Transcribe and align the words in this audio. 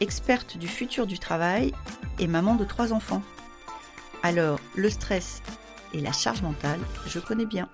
experte 0.00 0.56
du 0.56 0.68
futur 0.68 1.06
du 1.06 1.18
travail 1.18 1.72
et 2.18 2.26
maman 2.26 2.54
de 2.54 2.64
trois 2.64 2.92
enfants. 2.92 3.22
Alors, 4.22 4.60
le 4.76 4.90
stress 4.90 5.42
et 5.92 6.00
la 6.00 6.12
charge 6.12 6.42
mentale, 6.42 6.80
je 7.06 7.18
connais 7.18 7.46
bien. 7.46 7.68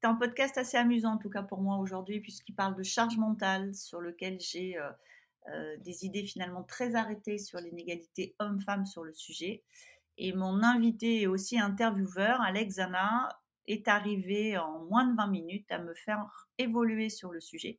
C'est 0.00 0.08
un 0.08 0.14
podcast 0.14 0.56
assez 0.56 0.78
amusant, 0.78 1.12
en 1.12 1.18
tout 1.18 1.28
cas 1.28 1.42
pour 1.42 1.60
moi 1.60 1.76
aujourd'hui, 1.76 2.20
puisqu'il 2.20 2.54
parle 2.54 2.74
de 2.74 2.82
charge 2.82 3.18
mentale, 3.18 3.74
sur 3.74 4.00
lequel 4.00 4.40
j'ai 4.40 4.78
euh, 4.78 4.90
euh, 5.48 5.76
des 5.78 6.06
idées 6.06 6.24
finalement 6.24 6.62
très 6.62 6.94
arrêtées 6.94 7.36
sur 7.36 7.60
l'inégalité 7.60 8.34
homme-femme 8.38 8.86
sur 8.86 9.04
le 9.04 9.12
sujet. 9.12 9.62
Et 10.16 10.32
mon 10.32 10.62
invité 10.62 11.20
et 11.20 11.26
aussi 11.26 11.58
intervieweur, 11.58 12.40
Alex 12.40 12.76
Zana, 12.76 13.28
est 13.70 13.88
arrivé 13.88 14.58
en 14.58 14.84
moins 14.84 15.06
de 15.06 15.16
20 15.16 15.26
minutes 15.28 15.70
à 15.70 15.78
me 15.78 15.94
faire 15.94 16.48
évoluer 16.58 17.08
sur 17.08 17.30
le 17.30 17.40
sujet 17.40 17.78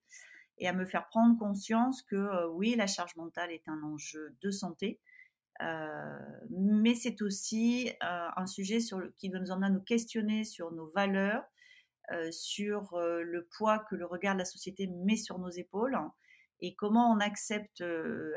et 0.58 0.68
à 0.68 0.74
me 0.74 0.86
faire 0.86 1.08
prendre 1.08 1.38
conscience 1.38 2.02
que 2.04 2.16
euh, 2.16 2.48
oui, 2.50 2.76
la 2.76 2.88
charge 2.88 3.16
mentale 3.16 3.52
est 3.52 3.68
un 3.68 3.82
enjeu 3.84 4.36
de 4.42 4.52
santé, 4.52 5.00
euh, 5.62 6.20
mais 6.50 6.96
c'est 6.96 7.22
aussi 7.22 7.90
euh, 8.04 8.28
un 8.36 8.46
sujet 8.46 8.80
sur 8.80 9.00
le, 9.00 9.14
qui 9.18 9.30
nous 9.30 9.52
en 9.52 9.62
a 9.62 9.70
nous 9.70 9.82
questionner 9.82 10.44
sur 10.44 10.72
nos 10.72 10.88
valeurs, 10.88 11.44
sur 12.32 13.00
le 13.00 13.48
poids 13.56 13.80
que 13.80 13.96
le 13.96 14.06
regard 14.06 14.34
de 14.34 14.40
la 14.40 14.46
société 14.46 14.86
met 14.88 15.16
sur 15.16 15.40
nos 15.40 15.50
épaules 15.50 15.98
et 16.60 16.76
comment 16.76 17.10
on 17.10 17.22
accepte 17.22 17.82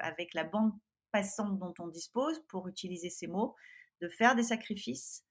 avec 0.00 0.32
la 0.32 0.44
bande 0.44 0.70
passante 1.10 1.58
dont 1.58 1.74
on 1.80 1.88
dispose, 1.88 2.40
pour 2.46 2.68
utiliser 2.68 3.10
ces 3.10 3.26
mots, 3.26 3.56
de 4.00 4.08
faire 4.08 4.36
des 4.36 4.44
sacrifices 4.44 5.24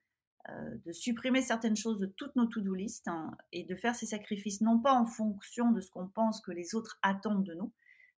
de 0.49 0.91
supprimer 0.91 1.41
certaines 1.41 1.75
choses 1.75 1.99
de 1.99 2.05
toutes 2.05 2.35
nos 2.35 2.47
to-do 2.47 2.73
list 2.73 3.07
hein, 3.07 3.31
et 3.53 3.63
de 3.63 3.75
faire 3.75 3.95
ces 3.95 4.05
sacrifices 4.05 4.59
non 4.61 4.79
pas 4.79 4.93
en 4.93 5.05
fonction 5.05 5.71
de 5.71 5.79
ce 5.79 5.89
qu'on 5.89 6.07
pense 6.07 6.41
que 6.41 6.51
les 6.51 6.75
autres 6.75 6.99
attendent 7.01 7.45
de 7.45 7.53
nous, 7.53 7.71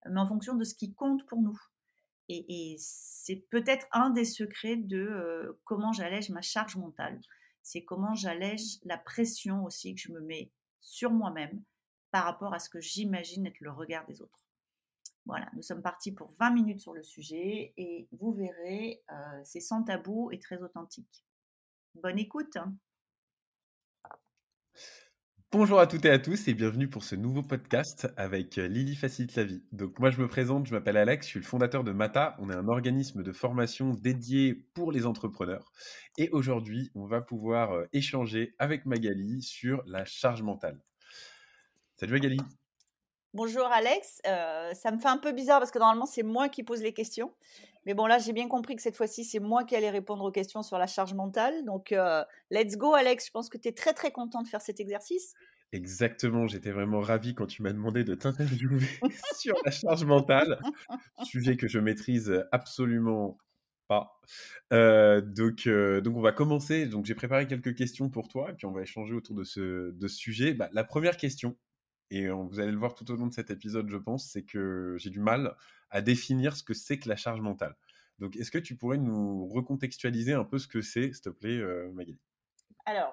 mais 0.08 0.20
en 0.20 0.26
fonction 0.26 0.54
de 0.54 0.64
ce 0.64 0.74
qui 0.74 0.94
compte 0.94 1.26
pour 1.26 1.42
nous. 1.42 1.58
Et, 2.28 2.76
c'est 2.78 3.44
peut-être 3.50 3.86
un 3.92 4.10
des 4.10 4.24
secrets 4.24 4.76
de 4.76 4.98
euh, 4.98 5.60
comment 5.64 5.92
j'allège 5.92 6.30
ma 6.30 6.40
charge 6.40 6.76
mentale. 6.76 7.20
C'est 7.62 7.84
comment 7.84 8.14
j'allège 8.14 8.78
la 8.84 8.98
pression 8.98 9.64
aussi 9.64 9.94
que 9.94 10.00
je 10.00 10.12
me 10.12 10.20
mets 10.20 10.50
sur 10.80 11.10
moi-même 11.10 11.62
par 12.10 12.24
rapport 12.24 12.54
à 12.54 12.58
ce 12.58 12.70
que 12.70 12.80
j'imagine 12.80 13.46
être 13.46 13.60
le 13.60 13.70
regard 13.70 14.06
des 14.06 14.22
autres. 14.22 14.46
Voilà, 15.26 15.50
nous 15.54 15.62
sommes 15.62 15.82
partis 15.82 16.12
pour 16.12 16.32
20 16.38 16.50
minutes 16.50 16.80
sur 16.80 16.92
le 16.92 17.02
sujet 17.02 17.72
et 17.76 18.08
vous 18.12 18.32
verrez, 18.32 19.02
euh, 19.10 19.40
c'est 19.42 19.60
sans 19.60 19.82
tabou 19.82 20.30
et 20.30 20.38
très 20.38 20.62
authentique. 20.62 21.24
Bonne 22.02 22.18
écoute. 22.18 22.58
Bonjour 25.52 25.78
à 25.78 25.86
toutes 25.86 26.04
et 26.04 26.10
à 26.10 26.18
tous 26.18 26.48
et 26.48 26.54
bienvenue 26.54 26.88
pour 26.88 27.04
ce 27.04 27.14
nouveau 27.14 27.42
podcast 27.42 28.12
avec 28.16 28.58
euh, 28.58 28.66
Lily 28.66 28.96
Facilite 28.96 29.36
la 29.36 29.44
vie. 29.44 29.62
Donc 29.70 30.00
moi 30.00 30.10
je 30.10 30.20
me 30.20 30.26
présente, 30.26 30.66
je 30.66 30.74
m'appelle 30.74 30.96
Alex, 30.96 31.24
je 31.26 31.30
suis 31.30 31.38
le 31.38 31.46
fondateur 31.46 31.84
de 31.84 31.92
Mata. 31.92 32.34
On 32.40 32.50
est 32.50 32.54
un 32.54 32.66
organisme 32.66 33.22
de 33.22 33.30
formation 33.30 33.94
dédié 33.94 34.54
pour 34.74 34.90
les 34.90 35.06
entrepreneurs. 35.06 35.72
Et 36.18 36.28
aujourd'hui, 36.30 36.90
on 36.96 37.06
va 37.06 37.20
pouvoir 37.20 37.72
euh, 37.72 37.86
échanger 37.92 38.56
avec 38.58 38.86
Magali 38.86 39.42
sur 39.42 39.80
la 39.86 40.04
charge 40.04 40.42
mentale. 40.42 40.80
Salut 41.96 42.14
Magali. 42.14 42.38
Bonjour 43.34 43.66
Alex, 43.66 44.22
euh, 44.28 44.72
ça 44.74 44.92
me 44.92 44.98
fait 45.00 45.08
un 45.08 45.18
peu 45.18 45.32
bizarre 45.32 45.58
parce 45.58 45.72
que 45.72 45.80
normalement 45.80 46.06
c'est 46.06 46.22
moi 46.22 46.48
qui 46.48 46.62
pose 46.62 46.80
les 46.82 46.92
questions. 46.92 47.32
Mais 47.84 47.92
bon, 47.92 48.06
là, 48.06 48.18
j'ai 48.18 48.32
bien 48.32 48.46
compris 48.46 48.76
que 48.76 48.82
cette 48.82 48.96
fois-ci, 48.96 49.24
c'est 49.24 49.40
moi 49.40 49.64
qui 49.64 49.74
allais 49.74 49.90
répondre 49.90 50.22
aux 50.22 50.30
questions 50.30 50.62
sur 50.62 50.78
la 50.78 50.86
charge 50.86 51.14
mentale. 51.14 51.64
Donc, 51.64 51.90
euh, 51.90 52.22
let's 52.52 52.76
go, 52.76 52.94
Alex. 52.94 53.26
Je 53.26 53.30
pense 53.32 53.48
que 53.48 53.58
tu 53.58 53.68
es 53.68 53.72
très, 53.72 53.92
très 53.92 54.12
content 54.12 54.40
de 54.40 54.46
faire 54.46 54.60
cet 54.62 54.78
exercice. 54.78 55.34
Exactement, 55.72 56.46
j'étais 56.46 56.70
vraiment 56.70 57.00
ravi 57.00 57.34
quand 57.34 57.46
tu 57.46 57.62
m'as 57.62 57.72
demandé 57.72 58.04
de 58.04 58.14
t'interviewer 58.14 58.86
sur 59.36 59.56
la 59.64 59.72
charge 59.72 60.04
mentale, 60.04 60.60
sujet 61.24 61.56
que 61.56 61.66
je 61.66 61.80
maîtrise 61.80 62.44
absolument 62.52 63.36
pas. 63.88 64.20
Euh, 64.72 65.20
donc, 65.20 65.66
donc, 65.66 66.16
on 66.16 66.22
va 66.22 66.30
commencer. 66.30 66.86
Donc, 66.86 67.04
j'ai 67.04 67.16
préparé 67.16 67.48
quelques 67.48 67.74
questions 67.74 68.08
pour 68.08 68.28
toi, 68.28 68.50
et 68.50 68.54
puis 68.54 68.66
on 68.66 68.72
va 68.72 68.82
échanger 68.82 69.12
autour 69.12 69.34
de 69.34 69.42
ce, 69.42 69.90
de 69.90 70.08
sujet. 70.08 70.54
Bah, 70.54 70.70
la 70.72 70.84
première 70.84 71.16
question, 71.16 71.56
et 72.10 72.28
vous 72.28 72.60
allez 72.60 72.72
le 72.72 72.78
voir 72.78 72.94
tout 72.94 73.10
au 73.10 73.16
long 73.16 73.26
de 73.26 73.32
cet 73.32 73.50
épisode, 73.50 73.88
je 73.88 73.96
pense, 73.96 74.28
c'est 74.28 74.44
que 74.44 74.96
j'ai 74.98 75.10
du 75.10 75.20
mal 75.20 75.56
à 75.90 76.02
définir 76.02 76.56
ce 76.56 76.62
que 76.62 76.74
c'est 76.74 76.98
que 76.98 77.08
la 77.08 77.16
charge 77.16 77.40
mentale. 77.40 77.76
Donc, 78.18 78.36
est-ce 78.36 78.50
que 78.50 78.58
tu 78.58 78.76
pourrais 78.76 78.98
nous 78.98 79.46
recontextualiser 79.48 80.34
un 80.34 80.44
peu 80.44 80.58
ce 80.58 80.68
que 80.68 80.82
c'est, 80.82 81.12
s'il 81.12 81.20
te 81.20 81.30
plaît, 81.30 81.58
euh, 81.58 81.90
Magali? 81.92 82.18
Alors, 82.86 83.12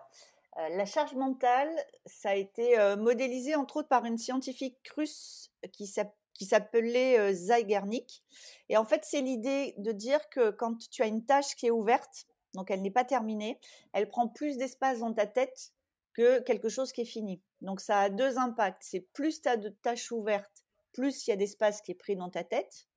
euh, 0.57 0.69
la 0.69 0.85
charge 0.85 1.16
mentale, 1.16 1.69
ça 2.06 2.31
a 2.31 2.35
été 2.35 2.78
euh, 2.79 2.97
modélisé 2.97 3.56
entre 3.56 3.78
autres 3.78 3.88
par 3.88 4.06
une 4.06 4.18
scientifique 4.18 4.78
russe 4.96 5.52
qui 5.72 5.88
s'appelait 5.88 7.34
Zygarnik. 7.34 8.23
Et 8.69 8.78
en 8.78 8.85
fait, 8.85 9.03
c'est 9.03 9.22
l'idée 9.22 9.73
de 9.78 9.91
dire 9.91 10.29
que 10.29 10.52
quand 10.52 10.78
tu 10.90 11.02
as 11.02 11.08
une 11.08 11.25
tâche 11.25 11.56
qui 11.56 11.68
est 11.68 11.72
ouverte, 11.72 12.25
donc 12.53 12.69
elle 12.69 12.81
n'est 12.81 12.91
pas 12.91 13.06
terminée, 13.06 13.59
elle 13.94 14.09
prend 14.09 14.28
plus 14.28 14.58
d'espace 14.58 15.00
dans 15.00 15.13
ta 15.13 15.25
tête 15.25 15.72
que 16.21 16.39
quelque 16.41 16.69
chose 16.69 16.91
qui 16.91 17.01
est 17.01 17.05
fini. 17.05 17.41
Donc 17.61 17.81
ça 17.81 18.01
a 18.01 18.09
deux 18.09 18.37
impacts. 18.37 18.83
C'est 18.83 19.07
plus 19.13 19.41
tu 19.41 19.49
as 19.49 19.57
de 19.57 19.69
tâches 19.69 20.11
ouvertes, 20.11 20.63
plus 20.93 21.25
il 21.25 21.31
y 21.31 21.33
a 21.33 21.35
d'espace 21.35 21.81
qui 21.81 21.91
est 21.91 21.95
pris 21.95 22.15
dans 22.15 22.29
ta 22.29 22.43
tête. 22.43 22.87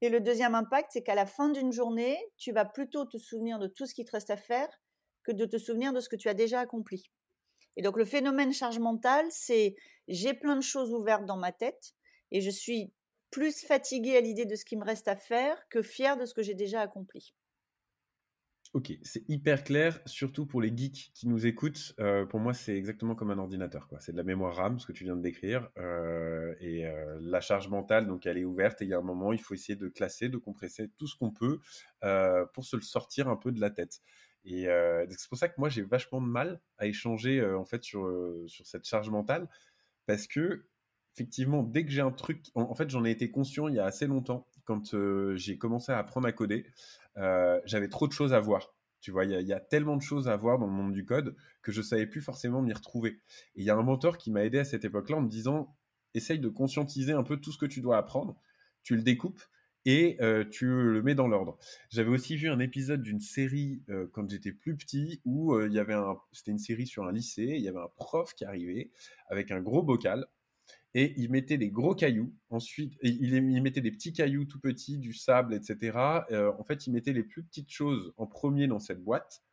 Et 0.00 0.08
le 0.08 0.20
deuxième 0.20 0.54
impact, 0.54 0.90
c'est 0.92 1.02
qu'à 1.02 1.16
la 1.16 1.26
fin 1.26 1.48
d'une 1.48 1.72
journée, 1.72 2.16
tu 2.36 2.52
vas 2.52 2.64
plutôt 2.64 3.04
te 3.04 3.18
souvenir 3.18 3.58
de 3.58 3.66
tout 3.66 3.86
ce 3.86 3.94
qui 3.94 4.04
te 4.04 4.12
reste 4.12 4.30
à 4.30 4.36
faire 4.36 4.68
que 5.24 5.32
de 5.32 5.46
te 5.46 5.58
souvenir 5.58 5.92
de 5.92 6.00
ce 6.00 6.08
que 6.08 6.14
tu 6.14 6.28
as 6.28 6.34
déjà 6.34 6.60
accompli. 6.60 7.10
Et 7.76 7.82
donc 7.82 7.96
le 7.96 8.04
phénomène 8.04 8.52
charge 8.52 8.78
mentale, 8.78 9.26
c'est 9.30 9.74
j'ai 10.06 10.32
plein 10.32 10.54
de 10.54 10.62
choses 10.62 10.92
ouvertes 10.92 11.26
dans 11.26 11.36
ma 11.36 11.50
tête 11.50 11.94
et 12.30 12.40
je 12.40 12.50
suis 12.50 12.92
plus 13.32 13.64
fatiguée 13.64 14.16
à 14.16 14.20
l'idée 14.20 14.46
de 14.46 14.54
ce 14.54 14.64
qui 14.64 14.76
me 14.76 14.84
reste 14.84 15.08
à 15.08 15.16
faire 15.16 15.56
que 15.70 15.82
fière 15.82 16.16
de 16.16 16.24
ce 16.24 16.34
que 16.34 16.42
j'ai 16.42 16.54
déjà 16.54 16.80
accompli. 16.80 17.34
Ok, 18.72 18.92
c'est 19.02 19.28
hyper 19.28 19.64
clair, 19.64 20.00
surtout 20.06 20.46
pour 20.46 20.60
les 20.60 20.72
geeks 20.74 21.10
qui 21.12 21.26
nous 21.26 21.44
écoutent. 21.44 21.92
Euh, 21.98 22.24
pour 22.24 22.38
moi, 22.38 22.54
c'est 22.54 22.76
exactement 22.76 23.16
comme 23.16 23.32
un 23.32 23.38
ordinateur. 23.38 23.88
C'est 23.98 24.12
de 24.12 24.16
la 24.16 24.22
mémoire 24.22 24.54
RAM, 24.54 24.78
ce 24.78 24.86
que 24.86 24.92
tu 24.92 25.02
viens 25.02 25.16
de 25.16 25.22
décrire. 25.22 25.68
Euh, 25.76 26.54
et 26.60 26.86
euh, 26.86 27.18
la 27.20 27.40
charge 27.40 27.66
mentale, 27.66 28.06
donc 28.06 28.26
elle 28.26 28.38
est 28.38 28.44
ouverte. 28.44 28.80
Et 28.80 28.84
il 28.84 28.88
y 28.90 28.94
a 28.94 28.98
un 28.98 29.02
moment, 29.02 29.32
il 29.32 29.40
faut 29.40 29.54
essayer 29.54 29.74
de 29.74 29.88
classer, 29.88 30.28
de 30.28 30.36
compresser 30.36 30.88
tout 30.98 31.08
ce 31.08 31.16
qu'on 31.16 31.32
peut 31.32 31.58
pour 32.52 32.64
se 32.64 32.76
le 32.76 32.82
sortir 32.82 33.28
un 33.28 33.34
peu 33.34 33.50
de 33.50 33.60
la 33.60 33.70
tête. 33.70 34.02
Et 34.44 34.66
c'est 35.08 35.28
pour 35.28 35.36
ça 35.36 35.48
que 35.48 35.54
moi, 35.58 35.68
j'ai 35.68 35.82
vachement 35.82 36.20
de 36.20 36.28
mal 36.28 36.60
à 36.78 36.86
échanger 36.86 37.44
en 37.44 37.64
fait 37.64 37.82
sur, 37.82 38.08
sur 38.46 38.66
cette 38.68 38.86
charge 38.86 39.10
mentale. 39.10 39.48
Parce 40.06 40.28
que, 40.28 40.66
effectivement, 41.16 41.64
dès 41.64 41.84
que 41.84 41.90
j'ai 41.90 42.02
un 42.02 42.12
truc. 42.12 42.46
En, 42.54 42.74
fait, 42.76 42.88
j'en 42.88 43.04
ai 43.04 43.10
été 43.10 43.32
conscient 43.32 43.66
il 43.66 43.74
y 43.74 43.80
a 43.80 43.84
assez 43.84 44.06
longtemps, 44.06 44.46
quand 44.64 44.94
j'ai 45.34 45.58
commencé 45.58 45.90
à 45.90 45.98
apprendre 45.98 46.28
à 46.28 46.32
coder. 46.32 46.66
Euh, 47.16 47.60
j'avais 47.64 47.88
trop 47.88 48.06
de 48.06 48.12
choses 48.12 48.32
à 48.32 48.40
voir. 48.40 48.74
Tu 49.00 49.10
vois, 49.10 49.24
il 49.24 49.30
y, 49.30 49.52
a 49.54 49.60
tellement 49.60 49.96
de 49.96 50.02
choses 50.02 50.28
à 50.28 50.36
voir 50.36 50.58
dans 50.58 50.66
le 50.66 50.72
monde 50.72 50.92
du 50.92 51.06
code 51.06 51.34
que 51.62 51.72
je 51.72 51.80
savais 51.80 52.06
plus 52.06 52.20
forcément 52.20 52.60
m'y 52.60 52.74
retrouver. 52.74 53.22
Et 53.54 53.62
il 53.62 53.64
y 53.64 53.70
a 53.70 53.76
un 53.76 53.82
mentor 53.82 54.18
qui 54.18 54.30
m'a 54.30 54.44
aidé 54.44 54.58
à 54.58 54.64
cette 54.64 54.84
époque-là 54.84 55.16
en 55.16 55.22
me 55.22 55.28
disant 55.28 55.74
essaye 56.12 56.38
de 56.38 56.50
conscientiser 56.50 57.12
un 57.12 57.22
peu 57.22 57.38
tout 57.38 57.50
ce 57.50 57.56
que 57.56 57.64
tu 57.64 57.80
dois 57.80 57.96
apprendre, 57.96 58.36
tu 58.82 58.96
le 58.96 59.02
découpes 59.02 59.40
et 59.86 60.18
euh, 60.20 60.44
tu 60.44 60.66
le 60.66 61.02
mets 61.02 61.14
dans 61.14 61.28
l'ordre. 61.28 61.56
J'avais 61.88 62.10
aussi 62.10 62.36
vu 62.36 62.50
un 62.50 62.58
épisode 62.58 63.00
d'une 63.00 63.20
série 63.20 63.82
euh, 63.88 64.06
quand 64.12 64.28
j'étais 64.28 64.52
plus 64.52 64.76
petit 64.76 65.22
où 65.24 65.58
il 65.58 65.72
y 65.72 65.78
avait 65.78 65.94
un, 65.94 66.18
c'était 66.32 66.50
une 66.50 66.58
série 66.58 66.86
sur 66.86 67.04
un 67.04 67.12
lycée, 67.12 67.54
il 67.56 67.62
y 67.62 67.68
avait 67.68 67.78
un 67.78 67.90
prof 67.96 68.34
qui 68.34 68.44
arrivait 68.44 68.90
avec 69.30 69.50
un 69.50 69.62
gros 69.62 69.82
bocal 69.82 70.26
et 70.94 71.14
il 71.16 71.30
mettait 71.30 71.58
des 71.58 71.70
gros 71.70 71.94
cailloux. 71.94 72.34
Ensuite, 72.50 72.94
il, 73.02 73.62
mettait 73.62 73.80
des 73.80 73.92
petits 73.92 74.12
cailloux 74.12 74.44
tout 74.44 74.60
petits, 74.60 74.98
du 74.98 75.12
sable, 75.12 75.54
etc. 75.54 75.98
Euh, 76.30 76.52
en 76.58 76.64
fait, 76.64 76.86
il 76.86 76.92
mettait 76.92 77.12
les 77.12 77.22
plus 77.22 77.42
petites 77.42 77.70
choses 77.70 78.12
en 78.16 78.26
premier 78.26 78.66
dans 78.66 78.80
cette 78.80 79.02
boîte. 79.02 79.44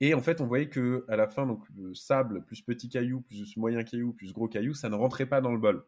Et 0.00 0.12
en 0.12 0.20
fait, 0.20 0.40
on 0.42 0.46
voyait 0.46 0.68
que 0.68 1.06
à 1.08 1.16
la 1.16 1.26
fin, 1.26 1.46
donc 1.46 1.64
le 1.74 1.94
sable 1.94 2.44
plus 2.44 2.60
petit 2.60 2.90
caillou 2.90 3.22
plus 3.22 3.56
moyen 3.56 3.82
caillou 3.82 4.12
plus 4.12 4.32
gros 4.32 4.48
caillou, 4.48 4.74
ça 4.74 4.90
ne 4.90 4.94
rentrait 4.94 5.26
pas 5.26 5.40
dans 5.40 5.52
le 5.52 5.58
bol. 5.58 5.86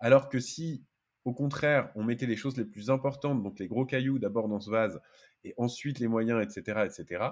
Alors 0.00 0.30
que 0.30 0.40
si, 0.40 0.86
au 1.26 1.34
contraire, 1.34 1.90
on 1.94 2.02
mettait 2.02 2.26
les 2.26 2.36
choses 2.36 2.56
les 2.56 2.64
plus 2.64 2.90
importantes, 2.90 3.42
donc 3.42 3.58
les 3.58 3.68
gros 3.68 3.84
cailloux 3.84 4.18
d'abord 4.18 4.48
dans 4.48 4.60
ce 4.60 4.70
vase 4.70 5.00
et 5.44 5.52
ensuite 5.58 5.98
les 5.98 6.08
moyens, 6.08 6.42
etc., 6.42 6.86
etc. 6.86 7.24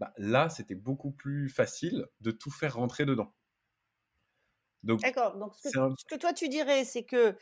Bah, 0.00 0.14
là, 0.16 0.48
c'était 0.48 0.74
beaucoup 0.74 1.10
plus 1.10 1.50
facile 1.50 2.06
de 2.20 2.30
tout 2.30 2.50
faire 2.50 2.76
rentrer 2.76 3.04
dedans. 3.04 3.34
D'accord. 4.82 5.36
Donc, 5.36 5.54
ce 5.56 6.04
que, 6.08 6.16
toi 6.16 6.32
tu 6.32 6.48
dirais, 6.48 6.84
c'est 6.84 7.04
que, 7.04 7.36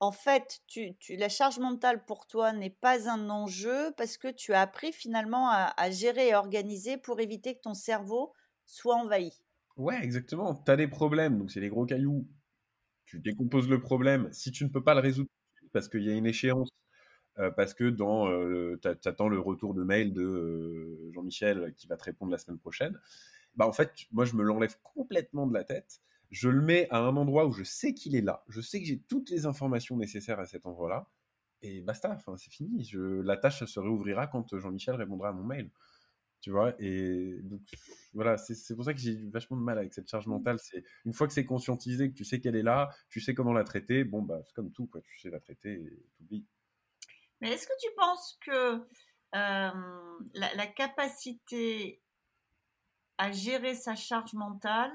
en 0.00 0.12
fait, 0.12 0.60
tu, 0.66 0.94
la 1.10 1.28
charge 1.28 1.58
mentale 1.58 2.04
pour 2.04 2.26
toi 2.26 2.52
n'est 2.52 2.70
pas 2.70 3.10
un 3.10 3.28
enjeu 3.30 3.92
parce 3.96 4.16
que 4.16 4.28
tu 4.28 4.52
as 4.52 4.60
appris 4.60 4.92
finalement 4.92 5.50
à, 5.50 5.90
gérer 5.90 6.28
et 6.28 6.34
organiser 6.34 6.96
pour 6.96 7.20
éviter 7.20 7.54
que 7.56 7.60
ton 7.60 7.74
cerveau 7.74 8.32
soit 8.64 8.96
envahi. 8.96 9.32
Ouais, 9.76 10.02
exactement. 10.02 10.54
Tu 10.54 10.70
as 10.70 10.76
des 10.76 10.88
problèmes, 10.88 11.38
donc 11.38 11.50
c'est 11.50 11.60
des 11.60 11.68
gros 11.68 11.86
cailloux. 11.86 12.26
Tu 13.06 13.18
décomposes 13.20 13.68
le 13.68 13.80
problème. 13.80 14.28
Si 14.32 14.50
tu 14.50 14.64
ne 14.64 14.68
peux 14.68 14.82
pas 14.82 14.94
le 14.94 15.00
résoudre 15.00 15.30
parce 15.72 15.88
qu'il 15.88 16.02
y 16.02 16.10
a 16.10 16.14
une 16.14 16.26
échéance, 16.26 16.70
euh, 17.38 17.50
parce 17.50 17.72
que 17.74 17.88
dans, 17.88 18.28
euh, 18.28 18.78
tu 18.82 18.88
attends 18.88 19.28
le 19.28 19.38
retour 19.38 19.74
de 19.74 19.84
mail 19.84 20.12
de 20.12 20.22
euh, 20.22 21.12
Jean-Michel 21.12 21.72
qui 21.76 21.86
va 21.86 21.96
te 21.96 22.04
répondre 22.04 22.32
la 22.32 22.38
semaine 22.38 22.58
prochaine, 22.58 22.98
bah 23.54 23.66
en 23.66 23.72
fait, 23.72 23.92
moi 24.12 24.24
je 24.24 24.34
me 24.34 24.42
l'enlève 24.42 24.76
complètement 24.82 25.46
de 25.46 25.54
la 25.54 25.64
tête 25.64 26.00
je 26.30 26.48
le 26.48 26.60
mets 26.60 26.88
à 26.90 26.98
un 26.98 27.16
endroit 27.16 27.46
où 27.46 27.52
je 27.52 27.64
sais 27.64 27.94
qu'il 27.94 28.14
est 28.16 28.20
là, 28.20 28.44
je 28.48 28.60
sais 28.60 28.80
que 28.80 28.86
j'ai 28.86 29.00
toutes 29.00 29.30
les 29.30 29.46
informations 29.46 29.96
nécessaires 29.96 30.40
à 30.40 30.46
cet 30.46 30.66
endroit-là, 30.66 31.08
et 31.62 31.80
basta, 31.80 32.10
enfin, 32.10 32.36
c'est 32.36 32.50
fini. 32.50 32.84
Je, 32.84 32.98
la 32.98 33.36
tâche 33.36 33.64
se 33.64 33.80
réouvrira 33.80 34.26
quand 34.26 34.56
Jean-Michel 34.56 34.94
répondra 34.94 35.30
à 35.30 35.32
mon 35.32 35.44
mail. 35.44 35.70
Tu 36.40 36.50
vois, 36.50 36.72
et 36.78 37.40
donc 37.42 37.62
voilà, 38.14 38.38
c'est 38.38 38.76
pour 38.76 38.84
ça 38.84 38.94
que 38.94 39.00
j'ai 39.00 39.16
vachement 39.28 39.56
de 39.56 39.62
mal 39.62 39.76
avec 39.76 39.92
cette 39.92 40.08
charge 40.08 40.28
mentale. 40.28 40.60
C'est 40.60 40.84
une 41.04 41.12
fois 41.12 41.26
que 41.26 41.32
c'est 41.32 41.44
conscientisé, 41.44 42.10
que 42.10 42.14
tu 42.14 42.24
sais 42.24 42.38
qu'elle 42.38 42.54
est 42.54 42.62
là, 42.62 42.90
tu 43.08 43.20
sais 43.20 43.34
comment 43.34 43.52
la 43.52 43.64
traiter, 43.64 44.04
bon, 44.04 44.22
bah, 44.22 44.40
c'est 44.46 44.54
comme 44.54 44.70
tout, 44.70 44.86
quoi. 44.86 45.00
Tu 45.00 45.18
sais 45.18 45.30
la 45.30 45.40
traiter 45.40 45.72
et 45.72 46.06
t'oublies. 46.16 46.46
Mais 47.40 47.50
est-ce 47.50 47.66
que 47.66 47.72
tu 47.80 47.88
penses 47.96 48.38
que 48.46 48.74
euh, 49.34 50.18
la, 50.34 50.54
la, 50.54 50.66
capacité 50.68 52.00
à 53.18 53.32
gérer 53.32 53.74
sa 53.74 53.96
charge 53.96 54.34
mentale, 54.34 54.92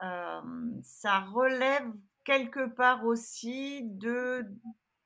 ça 0.00 1.20
relève 1.20 1.92
quelque 2.24 2.68
part 2.68 3.04
aussi 3.04 3.82
de 3.84 4.44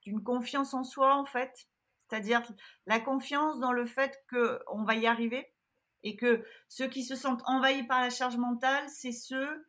d'une 0.02 0.22
confiance 0.22 0.74
en 0.74 0.82
soi 0.82 1.14
en 1.16 1.24
fait, 1.24 1.68
c'est-à-dire 2.08 2.42
la 2.86 2.98
confiance 2.98 3.60
dans 3.60 3.72
le 3.72 3.86
fait 3.86 4.20
qu'on 4.28 4.82
va 4.82 4.96
y 4.96 5.06
arriver 5.06 5.46
et 6.02 6.16
que 6.16 6.44
ceux 6.68 6.88
qui 6.88 7.04
se 7.04 7.14
sentent 7.14 7.42
envahis 7.46 7.84
par 7.84 8.00
la 8.00 8.10
charge 8.10 8.36
mentale, 8.36 8.88
c'est 8.88 9.12
ceux 9.12 9.64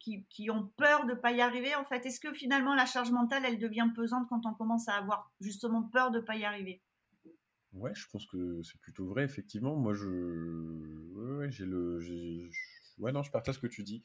qui, 0.00 0.24
qui, 0.30 0.50
ont 0.50 0.72
peur 0.78 1.04
de 1.04 1.12
pas 1.12 1.32
y 1.32 1.42
arriver 1.42 1.74
en 1.74 1.84
fait. 1.84 2.06
Est-ce 2.06 2.18
que 2.18 2.32
finalement 2.32 2.74
la 2.74 2.86
charge 2.86 3.12
mentale, 3.12 3.44
elle 3.44 3.58
devient 3.58 3.90
pesante 3.94 4.26
quand 4.28 4.46
on 4.46 4.54
commence 4.54 4.88
à 4.88 4.94
avoir 4.94 5.30
justement 5.40 5.82
peur 5.82 6.10
de 6.10 6.20
pas 6.20 6.36
y 6.36 6.44
arriver? 6.44 6.82
Ouais, 7.72 7.92
je 7.94 8.06
pense 8.10 8.26
que 8.26 8.62
c'est 8.62 8.80
plutôt 8.80 9.06
vrai, 9.06 9.22
effectivement. 9.22 9.76
Moi, 9.76 9.94
je, 9.94 11.46
j'ai 11.50 11.64
le, 11.64 12.00
Ouais, 13.00 13.12
non, 13.12 13.22
je 13.22 13.30
partage 13.30 13.56
ce 13.56 13.60
que 13.60 13.66
tu 13.66 13.82
dis. 13.82 14.02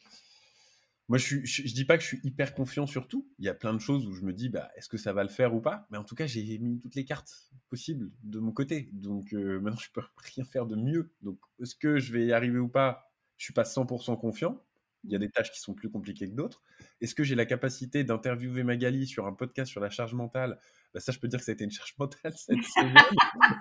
Moi, 1.08 1.20
je, 1.20 1.36
ne 1.36 1.74
dis 1.74 1.86
pas 1.86 1.98
que 1.98 2.04
je 2.04 2.08
suis 2.08 2.20
hyper 2.24 2.56
confiant 2.56 2.88
sur 2.88 3.08
tout. 3.08 3.30
Il 3.38 3.46
y 3.46 3.50
a 3.50 3.54
plein 3.54 3.74
de 3.74 3.80
choses 3.80 4.08
où 4.08 4.14
je 4.14 4.24
me 4.24 4.34
dis, 4.34 4.50
bah, 4.50 4.72
est-ce 4.76 4.90
que 4.90 4.98
ça 4.98 5.14
va 5.14 5.24
le 5.24 5.30
faire 5.30 5.54
ou 5.54 5.62
pas? 5.62 5.86
Mais 5.92 6.00
en 6.00 6.04
tout 6.04 6.16
cas, 6.16 6.26
j'ai 6.26 6.58
mis 6.58 6.80
toutes 6.80 6.96
les 6.96 7.06
cartes 7.06 7.52
possibles 7.70 8.12
de 8.24 8.40
mon 8.40 8.52
côté. 8.52 8.90
Donc 8.92 9.34
euh, 9.34 9.60
maintenant, 9.60 9.80
je 9.80 9.92
peux 9.92 10.02
rien 10.36 10.44
faire 10.44 10.66
de 10.66 10.76
mieux. 10.76 11.14
Donc, 11.22 11.40
est-ce 11.62 11.76
que 11.76 12.00
je 12.00 12.12
vais 12.12 12.26
y 12.26 12.34
arriver 12.34 12.58
ou 12.58 12.70
pas? 12.70 13.12
Je 13.38 13.44
suis 13.44 13.54
pas 13.54 13.64
100% 13.64 14.20
confiant. 14.20 14.60
Il 15.06 15.12
y 15.12 15.16
a 15.16 15.19
des 15.19 15.30
tâches 15.30 15.52
qui 15.52 15.60
sont 15.60 15.74
plus 15.74 15.90
compliquées 15.90 16.30
que 16.30 16.36
d'autres. 16.36 16.62
Est-ce 17.02 17.16
que 17.16 17.24
j'ai 17.24 17.36
la 17.36 17.46
capacité 17.46 18.04
d'interviewer 18.04 18.63
Magali 18.63 19.07
sur 19.07 19.25
un 19.28 19.34
podcast 19.34 19.72
sur 19.72 19.81
la 19.81 19.90
charge 19.90 20.13
mentale? 20.13 20.60
Bah, 20.94 21.00
Ça, 21.00 21.12
je 21.12 21.19
peux 21.19 21.28
dire 21.28 21.40
que 21.40 21.46
ça 21.46 21.52
a 21.52 21.54
été 21.54 21.63
une 21.63 21.72
charge 21.72 21.96
mentale 21.98 22.34
cette 22.36 22.63
semaine, 22.63 22.96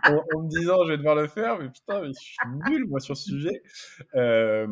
en, 0.05 0.43
me 0.43 0.49
disant 0.49 0.85
je 0.85 0.93
vais 0.93 0.99
devoir 0.99 1.17
le 1.17 1.29
faire, 1.29 1.59
mais 1.59 1.69
putain, 1.69 2.01
mais 2.03 2.09
je 2.09 2.21
suis 2.21 2.37
nul 2.69 2.87
moi 2.89 3.01
sur 3.01 3.17
ce 3.17 3.25
sujet. 3.25 3.63
Euh, 4.15 4.67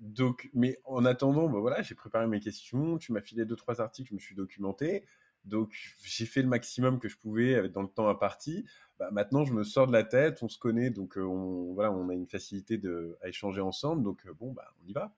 donc, 0.00 0.50
mais 0.52 0.78
en 0.84 1.04
attendant, 1.04 1.48
bah 1.48 1.60
voilà, 1.60 1.82
j'ai 1.82 1.94
préparé 1.94 2.26
mes 2.26 2.40
questions, 2.40 2.98
tu 2.98 3.12
m'as 3.12 3.20
filé 3.20 3.44
deux, 3.44 3.56
trois 3.56 3.80
articles, 3.80 4.10
je 4.10 4.14
me 4.14 4.20
suis 4.20 4.34
documenté. 4.34 5.04
Donc, 5.46 5.72
j'ai 6.02 6.26
fait 6.26 6.42
le 6.42 6.48
maximum 6.48 6.98
que 6.98 7.08
je 7.08 7.16
pouvais 7.16 7.68
dans 7.68 7.82
le 7.82 7.88
temps 7.88 8.08
imparti. 8.08 8.64
Bah, 8.98 9.10
maintenant, 9.12 9.44
je 9.44 9.52
me 9.52 9.62
sors 9.62 9.86
de 9.86 9.92
la 9.92 10.02
tête, 10.02 10.42
on 10.42 10.48
se 10.48 10.58
connaît, 10.58 10.90
donc 10.90 11.16
euh, 11.16 11.22
on, 11.22 11.72
voilà, 11.74 11.92
on 11.92 12.08
a 12.08 12.14
une 12.14 12.26
facilité 12.26 12.78
de, 12.78 13.16
à 13.22 13.28
échanger 13.28 13.60
ensemble. 13.60 14.02
Donc, 14.02 14.26
euh, 14.26 14.32
bon, 14.34 14.52
bah, 14.52 14.74
on 14.82 14.88
y 14.88 14.92
va. 14.92 15.14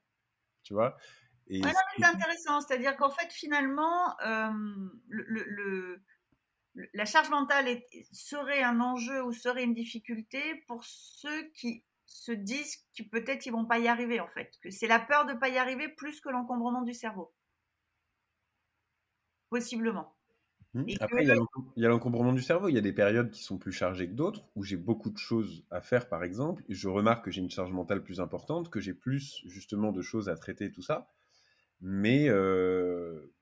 Tu 0.68 0.74
vois? 0.74 0.98
Et 1.46 1.62
c'est 1.62 2.04
intéressant. 2.04 2.60
C'est-à-dire 2.60 2.94
qu'en 2.98 3.08
fait, 3.08 3.32
finalement, 3.32 4.14
euh, 4.20 4.52
le, 5.08 6.02
la 6.92 7.06
charge 7.06 7.30
mentale 7.30 7.80
serait 8.12 8.62
un 8.62 8.80
enjeu 8.80 9.24
ou 9.24 9.32
serait 9.32 9.64
une 9.64 9.72
difficulté 9.72 10.56
pour 10.66 10.84
ceux 10.84 11.48
qui 11.54 11.86
se 12.04 12.32
disent 12.32 12.84
que 12.94 13.02
peut-être 13.02 13.46
ils 13.46 13.52
vont 13.52 13.64
pas 13.64 13.78
y 13.78 13.88
arriver 13.88 14.20
en 14.20 14.28
fait, 14.28 14.52
que 14.62 14.70
c'est 14.70 14.86
la 14.86 15.00
peur 15.00 15.24
de 15.24 15.32
pas 15.32 15.48
y 15.48 15.56
arriver 15.56 15.88
plus 15.88 16.20
que 16.20 16.28
l'encombrement 16.28 16.82
du 16.82 16.92
cerveau. 16.92 17.32
Possiblement. 19.48 20.17
Mmh. 20.78 20.94
Après, 21.00 21.24
il 21.24 21.28
y 21.76 21.84
a 21.84 21.88
l'encombrement 21.88 22.32
du 22.32 22.42
cerveau. 22.42 22.68
Il 22.68 22.74
y 22.74 22.78
a 22.78 22.82
des 22.82 22.92
périodes 22.92 23.30
qui 23.30 23.42
sont 23.42 23.58
plus 23.58 23.72
chargées 23.72 24.08
que 24.08 24.14
d'autres, 24.14 24.44
où 24.54 24.62
j'ai 24.62 24.76
beaucoup 24.76 25.10
de 25.10 25.18
choses 25.18 25.64
à 25.70 25.80
faire, 25.80 26.08
par 26.08 26.22
exemple, 26.22 26.62
et 26.68 26.74
je 26.74 26.88
remarque 26.88 27.24
que 27.24 27.30
j'ai 27.32 27.40
une 27.40 27.50
charge 27.50 27.72
mentale 27.72 28.02
plus 28.02 28.20
importante, 28.20 28.70
que 28.70 28.80
j'ai 28.80 28.94
plus 28.94 29.42
justement 29.46 29.90
de 29.90 30.02
choses 30.02 30.28
à 30.28 30.36
traiter, 30.36 30.70
tout 30.70 30.82
ça. 30.82 31.08
Mais 31.80 32.28
euh, 32.28 33.34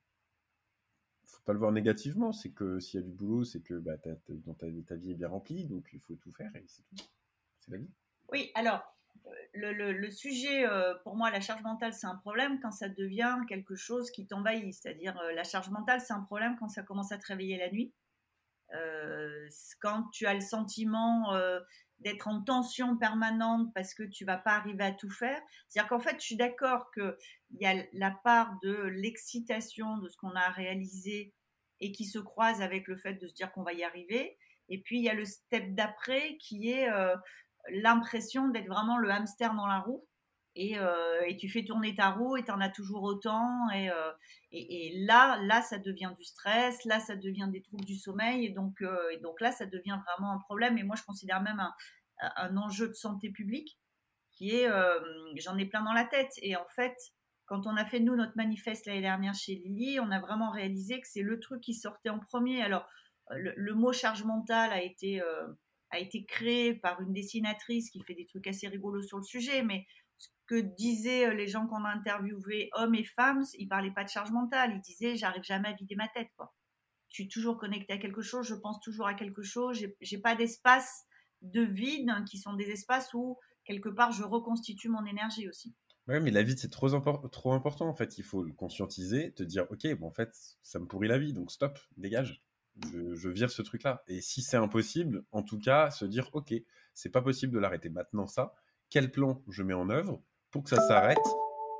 faut 1.24 1.42
pas 1.44 1.52
le 1.52 1.58
voir 1.58 1.72
négativement. 1.72 2.32
C'est 2.32 2.50
que 2.50 2.80
s'il 2.80 3.00
y 3.00 3.02
a 3.02 3.06
du 3.06 3.12
boulot, 3.12 3.44
c'est 3.44 3.60
que 3.60 3.74
bah, 3.74 3.98
ta, 3.98 4.14
ta, 4.14 4.96
vie 4.96 5.10
est 5.10 5.14
bien 5.14 5.28
remplie, 5.28 5.66
donc 5.66 5.90
il 5.92 6.00
faut 6.00 6.14
tout 6.14 6.32
faire 6.32 6.54
et 6.56 6.64
c'est 6.66 6.84
tout. 6.84 7.04
C'est 7.60 7.70
la 7.70 7.78
vie. 7.78 7.90
Oui, 8.32 8.50
alors, 8.54 8.95
le, 9.56 10.10
sujet, 10.10 10.66
euh, 10.66 10.94
pour 11.02 11.16
moi, 11.16 11.30
la 11.30 11.40
charge 11.40 11.62
mentale, 11.62 11.92
c'est 11.92 12.06
un 12.06 12.16
problème 12.16 12.60
quand 12.60 12.70
ça 12.70 12.88
devient 12.88 13.38
quelque 13.48 13.74
chose 13.74 14.10
qui 14.10 14.26
t'envahit. 14.26 14.72
C'est-à-dire, 14.72 15.18
euh, 15.20 15.32
la 15.32 15.44
charge 15.44 15.70
mentale, 15.70 16.00
c'est 16.00 16.12
un 16.12 16.22
problème 16.22 16.56
quand 16.58 16.68
ça 16.68 16.82
commence 16.82 17.12
à 17.12 17.18
te 17.18 17.26
réveiller 17.26 17.58
la 17.58 17.70
nuit. 17.70 17.92
Euh, 18.74 19.48
quand 19.80 20.08
tu 20.12 20.26
as 20.26 20.34
le 20.34 20.40
sentiment 20.40 21.32
d'être 22.00 22.28
en 22.28 22.42
tension 22.42 22.96
permanente 22.96 23.72
parce 23.74 23.94
que 23.94 24.02
tu 24.02 24.24
vas 24.24 24.36
pas 24.36 24.52
arriver 24.52 24.84
à 24.84 24.92
tout 24.92 25.10
faire. 25.10 25.40
C'est-à-dire 25.68 25.88
qu'en 25.88 26.00
fait, 26.00 26.16
je 26.20 26.26
suis 26.26 26.36
d'accord 26.36 26.90
qu'il 26.92 27.14
y 27.60 27.66
a 27.66 27.84
la 27.92 28.10
part 28.10 28.58
de 28.62 28.74
l'excitation 28.74 29.98
de 29.98 30.08
ce 30.08 30.16
qu'on 30.16 30.34
a 30.34 30.50
réalisé 30.50 31.32
et 31.80 31.92
qui 31.92 32.04
se 32.04 32.18
croise 32.18 32.60
avec 32.60 32.88
le 32.88 32.96
fait 32.96 33.14
de 33.14 33.26
se 33.26 33.34
dire 33.34 33.52
qu'on 33.52 33.62
va 33.62 33.72
y 33.72 33.84
arriver. 33.84 34.36
Et 34.68 34.82
puis, 34.82 34.98
il 34.98 35.04
y 35.04 35.08
a 35.08 35.14
le 35.14 35.24
step 35.24 35.74
d'après 35.74 36.36
qui 36.38 36.70
est 36.70 36.88
l'impression 37.70 38.48
d'être 38.48 38.68
vraiment 38.68 38.98
le 38.98 39.10
hamster 39.10 39.54
dans 39.54 39.66
la 39.66 39.80
roue. 39.80 40.04
Et, 40.58 40.78
euh, 40.78 41.20
et, 41.26 41.36
tu 41.36 41.50
fais 41.50 41.64
tourner 41.64 41.94
ta 41.94 42.10
roue 42.10 42.38
et 42.38 42.44
tu 42.44 42.50
en 42.50 42.60
as 42.60 42.70
toujours 42.70 43.02
autant. 43.02 43.68
Et, 43.74 43.90
euh, 43.90 44.10
et, 44.52 44.86
et, 44.86 45.04
là, 45.04 45.38
là, 45.42 45.60
ça 45.60 45.78
devient 45.78 46.12
du 46.16 46.24
stress, 46.24 46.82
là, 46.86 46.98
ça 46.98 47.14
devient 47.14 47.48
des 47.52 47.60
troubles 47.60 47.84
du 47.84 47.96
sommeil. 47.96 48.46
Et 48.46 48.50
donc, 48.50 48.80
euh, 48.80 49.10
et 49.10 49.18
donc 49.18 49.40
là, 49.42 49.52
ça 49.52 49.66
devient 49.66 49.98
vraiment 50.06 50.32
un 50.32 50.38
problème. 50.38 50.78
Et 50.78 50.82
moi, 50.82 50.96
je 50.96 51.02
considère 51.02 51.42
même 51.42 51.60
un, 51.60 51.74
un 52.36 52.56
enjeu 52.56 52.88
de 52.88 52.94
santé 52.94 53.30
publique 53.30 53.78
qui 54.32 54.54
est, 54.54 54.68
j'en 55.36 55.56
ai 55.56 55.66
plein 55.66 55.82
dans 55.82 55.92
la 55.92 56.04
tête. 56.04 56.32
Et 56.42 56.56
en 56.56 56.66
fait, 56.74 56.94
quand 57.46 57.66
on 57.66 57.76
a 57.76 57.84
fait, 57.84 58.00
nous, 58.00 58.16
notre 58.16 58.36
manifeste 58.36 58.86
l'année 58.86 59.00
dernière 59.00 59.34
chez 59.34 59.54
Lily, 59.54 60.00
on 60.00 60.10
a 60.10 60.20
vraiment 60.20 60.50
réalisé 60.50 61.00
que 61.00 61.06
c'est 61.06 61.22
le 61.22 61.38
truc 61.38 61.60
qui 61.62 61.74
sortait 61.74 62.10
en 62.10 62.18
premier. 62.18 62.62
Alors, 62.62 62.86
le, 63.30 63.52
le 63.56 63.74
mot 63.74 63.92
charge 63.92 64.24
mentale 64.24 64.72
a 64.72 64.82
été 64.82 65.22
a 65.90 65.98
été 65.98 66.24
créé 66.24 66.74
par 66.74 67.00
une 67.00 67.12
dessinatrice 67.12 67.90
qui 67.90 68.00
fait 68.02 68.14
des 68.14 68.26
trucs 68.26 68.46
assez 68.46 68.68
rigolos 68.68 69.02
sur 69.02 69.18
le 69.18 69.24
sujet, 69.24 69.62
mais 69.62 69.86
ce 70.18 70.28
que 70.46 70.60
disaient 70.60 71.26
euh, 71.26 71.34
les 71.34 71.46
gens 71.46 71.66
qu'on 71.66 71.84
a 71.84 71.90
interviewés, 71.90 72.70
hommes 72.72 72.94
et 72.94 73.04
femmes, 73.04 73.42
ils 73.58 73.68
parlaient 73.68 73.92
pas 73.92 74.04
de 74.04 74.08
charge 74.08 74.30
mentale, 74.30 74.72
ils 74.74 74.80
disaient 74.80 75.16
j'arrive 75.16 75.44
jamais 75.44 75.68
à 75.68 75.72
vider 75.72 75.94
ma 75.94 76.08
tête. 76.08 76.28
Quoi. 76.36 76.54
Je 77.08 77.22
suis 77.22 77.28
toujours 77.28 77.58
connecté 77.58 77.92
à 77.92 77.98
quelque 77.98 78.22
chose, 78.22 78.46
je 78.46 78.54
pense 78.54 78.80
toujours 78.80 79.06
à 79.06 79.14
quelque 79.14 79.42
chose, 79.42 79.80
j'ai 80.00 80.18
pas 80.18 80.34
d'espace 80.34 81.04
de 81.42 81.62
vide 81.62 82.08
hein, 82.10 82.24
qui 82.28 82.38
sont 82.38 82.54
des 82.54 82.70
espaces 82.70 83.12
où 83.14 83.38
quelque 83.64 83.88
part 83.88 84.12
je 84.12 84.24
reconstitue 84.24 84.88
mon 84.88 85.04
énergie 85.04 85.48
aussi. 85.48 85.74
Ouais, 86.08 86.20
mais 86.20 86.30
la 86.30 86.42
vie 86.42 86.56
c'est 86.56 86.70
trop, 86.70 86.88
trop 87.28 87.52
important 87.52 87.88
en 87.88 87.94
fait. 87.94 88.16
Il 88.18 88.24
faut 88.24 88.42
le 88.42 88.52
conscientiser, 88.52 89.32
te 89.34 89.42
dire 89.42 89.66
ok, 89.70 89.92
bon 89.98 90.06
en 90.06 90.12
fait 90.12 90.30
ça 90.62 90.78
me 90.78 90.86
pourrit 90.86 91.08
la 91.08 91.18
vie, 91.18 91.32
donc 91.32 91.50
stop, 91.50 91.78
dégage 91.96 92.45
je, 92.92 93.28
vire 93.28 93.50
ce 93.50 93.62
truc-là. 93.62 94.02
Et 94.06 94.20
si 94.20 94.42
c'est 94.42 94.56
impossible, 94.56 95.24
en 95.32 95.42
tout 95.42 95.58
cas, 95.58 95.90
se 95.90 96.04
dire, 96.04 96.28
ok, 96.32 96.54
c'est 96.94 97.10
pas 97.10 97.22
possible 97.22 97.52
de 97.52 97.58
l'arrêter 97.58 97.88
maintenant 97.88 98.26
ça. 98.26 98.54
Quel 98.90 99.10
plan 99.10 99.42
je 99.48 99.62
mets 99.62 99.74
en 99.74 99.90
œuvre 99.90 100.22
pour 100.50 100.62
que 100.62 100.70
ça 100.70 100.80
s'arrête 100.86 101.18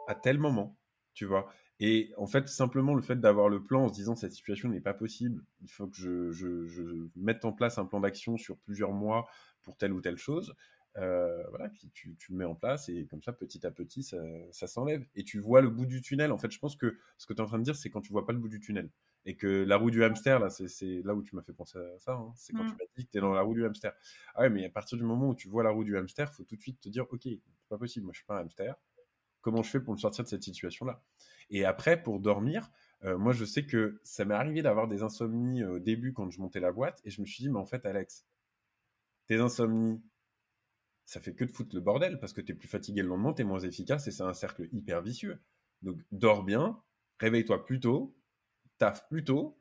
à 0.09 0.15
tel 0.15 0.38
moment, 0.38 0.79
tu 1.15 1.25
vois? 1.25 1.50
Et 1.79 2.12
en 2.17 2.26
fait, 2.26 2.49
simplement 2.49 2.95
le 2.95 3.03
fait 3.03 3.21
d'avoir 3.21 3.49
le 3.49 3.62
plan 3.62 3.85
en 3.85 3.88
se 3.88 3.95
disant 3.95 4.17
cette 4.17 4.33
situation 4.33 4.69
n'est 4.69 4.81
pas 4.81 4.95
possible, 4.95 5.45
il 5.61 5.71
faut 5.71 5.87
que 5.87 5.97
je, 5.97 7.09
mette 7.17 7.45
en 7.45 7.53
place 7.53 7.79
un 7.79 7.85
plan 7.85 8.00
d'action 8.00 8.38
sur 8.38 8.57
plusieurs 8.59 8.93
mois 8.93 9.29
pour 9.62 9.76
telle 9.76 9.93
ou 9.93 10.00
telle 10.00 10.17
chose. 10.17 10.55
Euh, 10.97 11.47
voilà, 11.50 11.69
tu, 11.69 12.17
tu, 12.17 12.33
le 12.33 12.38
mets 12.38 12.47
en 12.47 12.55
place 12.55 12.88
et 12.88 13.07
comme 13.07 13.23
ça, 13.23 13.35
petit 13.35 13.67
à 13.67 13.71
petit, 13.71 14.03
ça, 14.03 14.17
ça 14.50 14.67
s'enlève. 14.67 15.05
Et 15.15 15.25
tu 15.25 15.38
vois 15.38 15.61
le 15.61 15.69
bout 15.69 15.85
du 15.85 16.00
tunnel. 16.00 16.33
En 16.33 16.38
fait, 16.38 16.50
je 16.50 16.59
pense 16.59 16.75
que 16.75 16.97
ce 17.19 17.26
que 17.26 17.35
tu 17.35 17.38
es 17.38 17.43
en 17.43 17.47
train 17.47 17.59
de 17.59 17.65
dire, 17.65 17.76
c'est 17.76 17.91
quand 17.91 18.00
tu 18.00 18.12
vois 18.12 18.25
pas 18.25 18.33
le 18.33 18.38
bout 18.38 18.49
du 18.49 18.61
tunnel 18.61 18.91
et 19.26 19.37
que 19.37 19.64
la 19.64 19.76
roue 19.76 19.90
du 19.90 20.04
hamster, 20.04 20.38
là, 20.38 20.49
c'est 20.50 21.02
là 21.04 21.14
où 21.14 21.23
tu 21.23 21.35
m'as 21.35 21.42
fait 21.42 21.52
penser 21.52 21.78
à 21.78 21.99
ça, 21.99 22.12
hein. 22.12 22.33
c'est 22.37 22.52
quand 22.52 22.64
tu 22.64 22.73
mm. 22.73 22.76
m'as 22.78 22.85
dit 22.97 23.04
que 23.04 23.11
tu 23.11 23.18
es 23.18 23.21
dans 23.21 23.35
la 23.35 23.42
roue 23.42 23.54
du 23.54 23.66
hamster. 23.66 23.92
Ah 24.35 24.42
ouais, 24.42 24.50
mais 24.50 24.64
à 24.64 24.71
partir 24.71 24.97
du 24.97 25.04
moment 25.04 25.28
où 25.30 25.35
tu 25.35 25.49
vois 25.49 25.64
la 25.64 25.71
roue 25.71 25.85
du 25.85 25.99
hamster, 25.99 26.30
il 26.33 26.35
faut 26.37 26.45
tout 26.45 26.56
de 26.56 26.62
suite 26.62 26.80
te 26.80 26.88
dire, 26.88 27.04
ok, 27.11 27.23
c'est 27.25 27.68
pas 27.68 27.76
possible, 27.76 28.06
moi 28.06 28.12
je 28.12 28.21
suis 28.21 28.26
pas 28.26 28.38
un 28.38 28.42
hamster. 28.42 28.76
comment 29.40 29.62
je 29.62 29.71
fais 29.71 29.80
pour 29.80 29.92
me 29.95 29.99
sortir 29.99 30.25
de 30.25 30.28
cette 30.28 30.45
situation-là? 30.45 31.02
Et 31.50 31.64
après, 31.64 32.00
pour 32.00 32.21
dormir, 32.21 32.71
euh, 33.04 33.18
moi, 33.18 33.33
je 33.33 33.45
sais 33.45 33.66
que 33.66 34.00
ça 34.04 34.25
m'est 34.25 34.35
arrivé 34.35 34.62
d'avoir 34.62 34.88
des 34.88 35.02
insomnies 35.02 35.64
au 35.64 35.78
début 35.78 36.12
quand 36.12 36.30
je 36.30 36.40
montais 36.40 36.61
la 36.61 36.73
boîte, 36.73 37.00
et 37.04 37.11
je 37.11 37.21
me 37.21 37.26
suis 37.26 37.42
dit, 37.42 37.50
mais 37.50 37.59
en 37.59 37.66
fait, 37.66 37.85
Alex, 37.85 38.26
tes 39.26 39.37
insomnies, 39.37 40.00
ça 41.04 41.21
fait 41.21 41.35
que 41.35 41.45
de 41.45 41.50
foutre 41.50 41.75
le 41.75 41.80
bordel 41.80 42.18
parce 42.18 42.33
que 42.33 42.40
tu 42.40 42.52
es 42.52 42.54
plus 42.54 42.68
fatigué 42.68 43.02
le 43.02 43.09
lendemain, 43.09 43.33
tu 43.33 43.42
es 43.42 43.45
moins 43.45 43.61
efficace 43.61 44.09
et 44.09 44.11
c'est 44.11 44.25
un 44.25 44.35
cercle 44.35 44.68
hyper 44.73 45.02
vicieux. 45.02 45.40
Donc, 45.83 46.00
dors 46.11 46.42
bien, 46.42 46.80
réveille-toi 47.21 47.64
plus 47.64 47.80
tôt, 47.80 48.15
taffe 48.78 49.06
plus 49.09 49.25
tôt, 49.25 49.59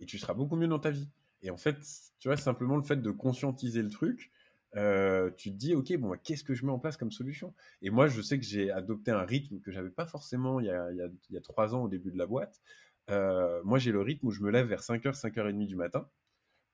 et 0.00 0.06
tu 0.06 0.18
seras 0.18 0.34
beaucoup 0.34 0.56
mieux 0.56 0.68
dans 0.68 0.78
ta 0.78 0.90
vie. 0.90 1.08
Et 1.42 1.50
en 1.50 1.56
fait, 1.56 1.76
tu 2.18 2.28
vois, 2.28 2.36
simplement 2.36 2.76
le 2.76 2.82
fait 2.82 2.96
de 2.96 3.10
conscientiser 3.10 3.82
le 3.82 3.90
truc, 3.90 4.30
euh, 4.76 5.30
tu 5.36 5.50
te 5.50 5.56
dis, 5.56 5.74
OK, 5.74 5.94
bon, 5.96 6.16
qu'est-ce 6.22 6.44
que 6.44 6.54
je 6.54 6.64
mets 6.64 6.72
en 6.72 6.78
place 6.78 6.96
comme 6.96 7.10
solution? 7.10 7.54
Et 7.82 7.90
moi, 7.90 8.06
je 8.06 8.22
sais 8.22 8.38
que 8.38 8.44
j'ai 8.44 8.70
adopté 8.70 9.10
un 9.10 9.22
rythme 9.22 9.60
que 9.60 9.70
j'avais 9.70 9.90
pas 9.90 10.06
forcément 10.06 10.60
il 10.60 10.66
y, 10.66 11.36
a, 11.36 11.40
trois 11.40 11.74
ans 11.74 11.84
au 11.84 11.88
début 11.88 12.10
de 12.10 12.18
la 12.18 12.26
boîte. 12.26 12.60
Euh, 13.10 13.60
moi, 13.64 13.78
j'ai 13.78 13.92
le 13.92 14.00
rythme 14.00 14.26
où 14.28 14.30
je 14.30 14.42
me 14.42 14.50
lève 14.50 14.66
vers 14.66 14.80
5h, 14.80 15.20
5h30 15.20 15.66
du 15.66 15.76
matin 15.76 16.08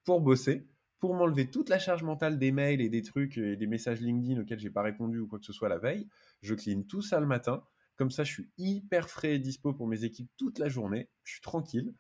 pour 0.05 0.21
bosser, 0.21 0.69
pour 1.01 1.15
m'enlever 1.15 1.51
toute 1.51 1.69
la 1.69 1.79
charge 1.79 2.03
mentale 2.03 2.39
des 2.39 2.53
mails 2.53 2.81
et 2.81 2.89
des 2.89 3.03
trucs 3.03 3.39
et 3.39 3.57
des 3.57 3.67
messages 3.67 4.01
LinkedIn 4.01 4.41
auxquels 4.41 4.59
j'ai 4.59 4.71
pas 4.71 4.83
répondu 4.83 5.19
ou 5.19 5.27
quoi 5.27 5.39
que 5.39 5.45
ce 5.45 5.53
soit 5.53 5.69
la 5.69 5.79
veille. 5.79 6.09
Je 6.43 6.55
clean 6.55 6.83
tout 6.83 7.03
ça 7.03 7.21
le 7.21 7.27
matin. 7.27 7.65
Comme 7.99 8.13
ça, 8.13 8.23
je 8.23 8.33
suis 8.33 8.49
hyper 8.59 9.11
frais 9.11 9.35
et 9.35 9.39
dispo 9.41 9.75
pour 9.75 9.89
mes 9.89 10.05
équipes 10.05 10.31
toute 10.37 10.61
la 10.61 10.69
journée. 10.69 11.09
Je 11.25 11.33
suis 11.33 11.41
tranquille 11.41 11.93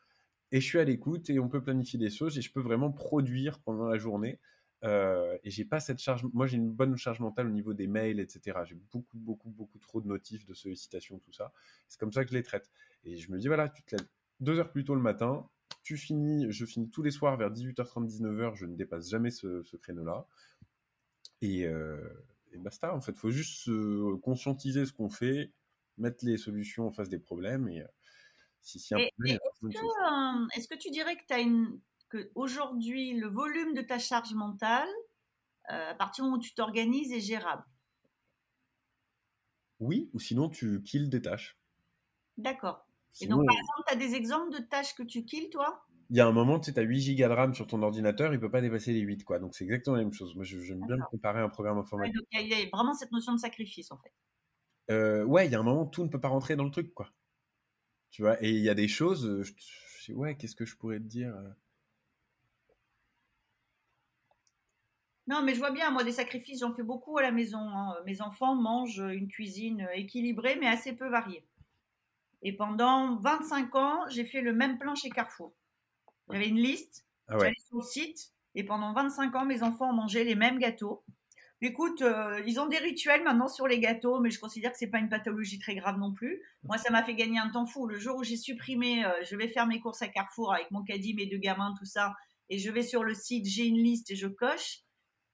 et 0.53 0.61
je 0.61 0.67
suis 0.67 0.79
à 0.79 0.85
l'écoute 0.85 1.29
et 1.29 1.41
on 1.41 1.49
peut 1.49 1.61
planifier 1.61 1.99
des 1.99 2.09
choses 2.09 2.39
et 2.39 2.41
je 2.41 2.53
peux 2.53 2.61
vraiment 2.61 2.93
produire 2.93 3.59
pendant 3.59 3.89
la 3.89 3.99
journée. 3.99 4.39
Euh, 4.85 5.37
et 5.43 5.51
j'ai 5.51 5.65
pas 5.65 5.81
cette 5.81 5.99
charge. 5.99 6.25
Moi, 6.33 6.47
j'ai 6.47 6.57
une 6.57 6.71
bonne 6.71 6.97
charge 6.97 7.19
mentale 7.19 7.49
au 7.49 7.51
niveau 7.51 7.75
des 7.75 7.89
mails, 7.89 8.21
etc. 8.21 8.61
J'ai 8.65 8.77
beaucoup, 8.93 9.19
beaucoup, 9.19 9.51
beaucoup 9.51 9.79
trop 9.81 10.01
de 10.01 10.07
notifs, 10.07 10.47
de 10.47 10.55
sollicitations, 10.55 11.19
tout 11.19 11.33
ça. 11.33 11.53
C'est 11.89 11.99
comme 11.99 12.13
ça 12.13 12.23
que 12.25 12.31
je 12.31 12.37
les 12.37 12.45
traite. 12.45 12.71
Et 13.03 13.17
je 13.17 13.33
me 13.33 13.39
dis, 13.39 13.49
voilà, 13.49 13.69
tu 13.69 13.83
te 13.83 13.97
lèves 13.97 14.07
deux 14.39 14.61
heures 14.61 14.71
plus 14.71 14.85
tôt 14.85 14.95
le 14.95 15.01
matin, 15.01 15.49
tu 15.83 15.97
finis, 15.97 16.47
je 16.51 16.65
finis 16.65 16.89
tous 16.91 17.03
les 17.03 17.11
soirs 17.11 17.37
vers 17.37 17.51
18h30, 17.51 18.07
19h, 18.07 18.55
je 18.55 18.67
ne 18.67 18.77
dépasse 18.77 19.11
jamais 19.11 19.31
ce, 19.31 19.77
créneau-là. 19.77 20.29
Et, 21.41 21.67
euh, 21.67 21.99
et, 22.53 22.59
basta, 22.59 22.95
en 22.95 23.01
fait, 23.01 23.13
il 23.13 23.19
faut 23.19 23.31
juste 23.31 23.65
se 23.65 24.15
conscientiser 24.17 24.87
ce 24.87 24.93
qu'on 24.93 25.09
fait, 25.09 25.51
mettre 25.99 26.25
les 26.25 26.39
solutions 26.39 26.87
en 26.87 26.93
face 26.93 27.09
des 27.09 27.19
problèmes 27.19 27.69
et 27.69 27.85
est-ce, 28.77 28.95
que, 30.69 30.77
tu 30.77 30.91
dirais 30.91 31.17
que 31.17 31.25
tu 31.27 31.35
as 31.35 31.41
une, 31.41 31.81
que 32.09 32.31
aujourd'hui 32.35 33.15
le 33.15 33.29
volume 33.29 33.75
de 33.75 33.83
ta 33.83 33.99
charge 33.99 34.35
mentale, 34.35 34.89
à 35.65 35.95
partir 35.95 36.25
du 36.25 36.31
moment 36.31 36.39
où 36.39 36.43
tu 36.43 36.55
t'organises, 36.55 37.13
est 37.13 37.21
gérable? 37.21 37.65
Oui, 39.81 40.11
ou 40.13 40.19
sinon 40.19 40.49
tu 40.49 40.83
kills 40.83 41.09
des 41.09 41.23
tâches. 41.23 41.59
D'accord. 42.37 42.87
Et 43.21 43.27
donc, 43.27 43.47
par 43.47 43.57
exemple, 43.57 43.83
tu 43.87 43.95
as 43.95 43.97
des 43.97 44.15
exemples 44.15 44.53
de 44.53 44.59
tâches 44.59 44.95
que 44.95 45.03
tu 45.03 45.25
kills, 45.25 45.51
toi? 45.51 45.85
Il 46.11 46.17
y 46.17 46.21
a 46.21 46.27
un 46.27 46.33
moment, 46.33 46.59
tu 46.59 46.73
sais, 46.73 46.79
as 46.79 46.83
8 46.83 47.01
gigas 47.01 47.29
de 47.29 47.35
RAM 47.35 47.55
sur 47.55 47.67
ton 47.67 47.83
ordinateur, 47.83 48.33
il 48.33 48.37
ne 48.37 48.41
peut 48.41 48.51
pas 48.51 48.61
dépasser 48.61 48.93
les 48.93 49.01
8, 49.01 49.25
quoi. 49.25 49.39
Donc, 49.39 49.55
c'est 49.55 49.65
exactement 49.65 49.97
la 49.97 50.05
même 50.05 50.13
chose. 50.13 50.35
Moi, 50.37 50.45
j'aime 50.45 50.81
bien 50.87 50.97
comparer 51.11 51.41
un 51.41 51.49
programme 51.49 51.79
informatique. 51.79 52.17
il 52.33 52.49
y, 52.49 52.55
a 52.55 52.69
vraiment 52.73 52.95
cette 52.95 53.13
notion 53.13 53.35
de 53.35 53.39
sacrifice, 53.39 53.91
en 53.91 53.99
fait. 53.99 54.13
Euh, 54.91 55.25
ouais, 55.25 55.47
il 55.47 55.53
y 55.53 55.55
a 55.55 55.61
un 55.61 55.63
moment, 55.63 55.87
tout 55.87 56.03
ne 56.03 56.09
peut 56.09 56.21
pas 56.21 56.29
rentrer 56.29 56.57
dans 56.57 56.65
le 56.65 56.71
truc, 56.71 56.95
quoi. 56.95 57.11
Tu 58.11 58.23
vois, 58.23 58.43
et 58.43 58.51
il 58.51 58.63
y 58.63 58.71
a 58.71 58.75
des 58.75 58.89
choses, 58.89 59.27
euh, 59.27 59.43
je, 59.43 59.53
sais, 60.01 60.15
ouais, 60.15 60.37
qu'est-ce 60.37 60.57
que 60.57 60.65
je 60.65 60.77
pourrais 60.77 60.99
te 60.99 61.05
dire 61.05 61.35
euh? 61.37 61.51
Non, 65.27 65.43
mais 65.43 65.53
je 65.53 65.59
vois 65.59 65.73
bien, 65.73 65.91
moi, 65.91 66.05
des 66.05 66.13
sacrifices, 66.13 66.61
j'en 66.61 66.75
fais 66.75 66.83
beaucoup 66.83 67.19
à 67.19 67.23
la 67.23 67.31
maison. 67.31 67.59
Hein. 67.59 67.99
Mes 68.07 68.23
enfants 68.23 68.55
mangent 68.55 69.05
une 69.11 69.29
cuisine 69.29 69.87
équilibrée, 69.93 70.57
mais 70.59 70.67
assez 70.67 70.95
peu 70.95 71.09
variée. 71.11 71.45
Et 72.41 72.57
pendant 72.57 73.17
25 73.17 73.75
ans, 73.75 74.01
j'ai 74.09 74.25
fait 74.25 74.41
le 74.41 74.55
même 74.55 74.79
plan 74.79 74.95
chez 74.95 75.11
Carrefour. 75.11 75.53
J'avais 76.31 76.49
une 76.49 76.57
liste, 76.57 77.05
ah 77.29 77.37
j'allais 77.39 77.55
sur 77.67 77.77
le 77.77 77.83
site, 77.83 78.33
et 78.55 78.65
pendant 78.65 78.95
25 78.95 79.35
ans, 79.35 79.45
mes 79.45 79.63
enfants 79.63 79.91
ont 79.91 79.95
mangé 79.95 80.25
les 80.25 80.35
mêmes 80.35 80.59
gâteaux. 80.59 81.05
Écoute, 81.61 82.03
euh, 82.03 82.41
ils 82.47 82.61
ont 82.61 82.69
des 82.69 82.79
rituels 82.79 83.25
maintenant 83.25 83.49
sur 83.49 83.67
les 83.67 83.81
gâteaux, 83.81 84.21
mais 84.21 84.31
je 84.31 84.39
considère 84.39 84.71
que 84.71 84.79
c'est 84.79 84.91
pas 84.91 85.01
une 85.01 85.09
pathologie 85.09 85.59
très 85.59 85.75
grave 85.75 85.99
non 85.99 86.13
plus. 86.13 86.41
Moi, 86.63 86.79
ça 86.79 86.91
m'a 86.91 87.03
fait 87.03 87.17
gagner 87.17 87.39
un 87.39 87.51
temps 87.51 87.67
fou. 87.67 87.89
Le 87.89 87.99
jour 87.99 88.17
où 88.17 88.23
j'ai 88.23 88.37
supprimé, 88.37 89.05
euh, 89.05 89.11
je 89.29 89.35
vais 89.35 89.49
faire 89.49 89.67
mes 89.67 89.81
courses 89.81 90.03
à 90.03 90.09
Carrefour 90.09 90.55
avec 90.55 90.71
mon 90.71 90.85
caddie, 90.85 91.15
mes 91.15 91.27
deux 91.27 91.39
gamins, 91.39 91.75
tout 91.77 91.85
ça, 91.85 92.15
et 92.49 92.59
je 92.59 92.71
vais 92.71 92.83
sur 92.83 93.03
le 93.03 93.13
site, 93.13 93.47
j'ai 93.47 93.67
une 93.67 93.83
liste 93.83 94.11
et 94.13 94.17
je 94.17 94.29
coche. 94.29 94.83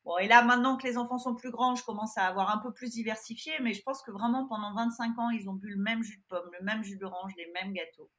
Bon, 0.05 0.17
et 0.17 0.27
là, 0.27 0.43
maintenant 0.43 0.77
que 0.79 0.87
les 0.87 0.97
enfants 0.97 1.19
sont 1.19 1.35
plus 1.35 1.51
grands, 1.51 1.75
je 1.75 1.85
commence 1.85 2.17
à 2.17 2.27
avoir 2.27 2.51
un 2.55 2.59
peu 2.59 2.73
plus 2.73 2.91
diversifié, 2.91 3.53
mais 3.63 3.75
je 3.75 3.83
pense 3.83 4.03
que 4.03 4.11
vraiment 4.11 4.47
pendant 4.47 4.75
25 4.75 5.19
ans, 5.19 5.31
ils 5.31 5.49
ont 5.49 5.55
bu 5.55 5.69
le 5.69 5.79
même 5.79 6.03
jus 6.03 6.19
de 6.19 6.25
pomme, 6.29 6.51
le 6.59 6.65
même 6.65 6.83
jus 6.83 6.97
d'orange, 6.97 7.33
les 7.37 7.51
mêmes 7.53 7.73
gâteaux. 7.73 8.11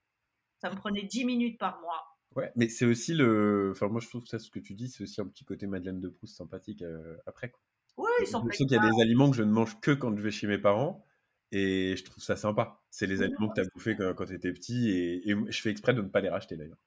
Ça 0.60 0.70
me 0.70 0.76
prenait 0.76 1.04
10 1.04 1.26
minutes 1.26 1.60
par 1.60 1.82
mois. 1.82 2.04
Ouais, 2.36 2.52
mais 2.56 2.70
c'est 2.70 2.86
aussi 2.86 3.14
le. 3.14 3.70
Enfin, 3.72 3.88
moi, 3.88 4.02
je 4.02 4.10
trouve 4.10 4.24
que 4.24 4.30
ça, 4.30 4.40
ce 4.40 4.50
que 4.50 4.60
tu 4.60 4.74
dis, 4.74 4.90
c'est 4.90 5.04
aussi 5.04 5.22
un 5.22 5.28
petit 5.28 5.46
côté 5.46 5.68
Madeleine 5.68 6.02
de 6.02 6.10
Proust 6.10 6.36
sympathique 6.36 6.82
euh, 6.82 7.18
après. 7.26 7.50
Quoi. 7.50 7.62
Oui, 7.98 8.10
ils 8.22 8.28
sont 8.28 8.44
Je 8.50 8.58
sais 8.58 8.66
qu'il 8.66 8.76
y 8.76 8.80
a 8.80 8.90
des 8.90 9.02
aliments 9.02 9.30
que 9.30 9.38
je 9.38 9.44
ne 9.44 9.52
mange 9.52 9.80
que 9.80 9.92
quand 9.92 10.16
je 10.16 10.22
vais 10.22 10.32
chez 10.32 10.48
mes 10.48 10.58
parents. 10.58 11.06
Et 11.52 11.96
je 11.96 12.04
trouve 12.04 12.24
ça 12.24 12.36
sympa. 12.36 12.82
C'est 12.90 13.08
les 13.08 13.22
aliments 13.22 13.50
que 13.50 13.56
tu 13.56 13.62
as 13.62 13.70
bouffés 13.74 13.96
quand, 13.96 14.26
tu 14.26 14.36
étais 14.36 14.52
petit. 14.52 14.90
Et, 14.90 15.36
je 15.50 15.62
fais 15.62 15.70
exprès 15.70 15.94
de 15.94 16.02
ne 16.02 16.08
pas 16.08 16.20
les 16.20 16.30
racheter 16.30 16.58
d'ailleurs. 16.58 16.78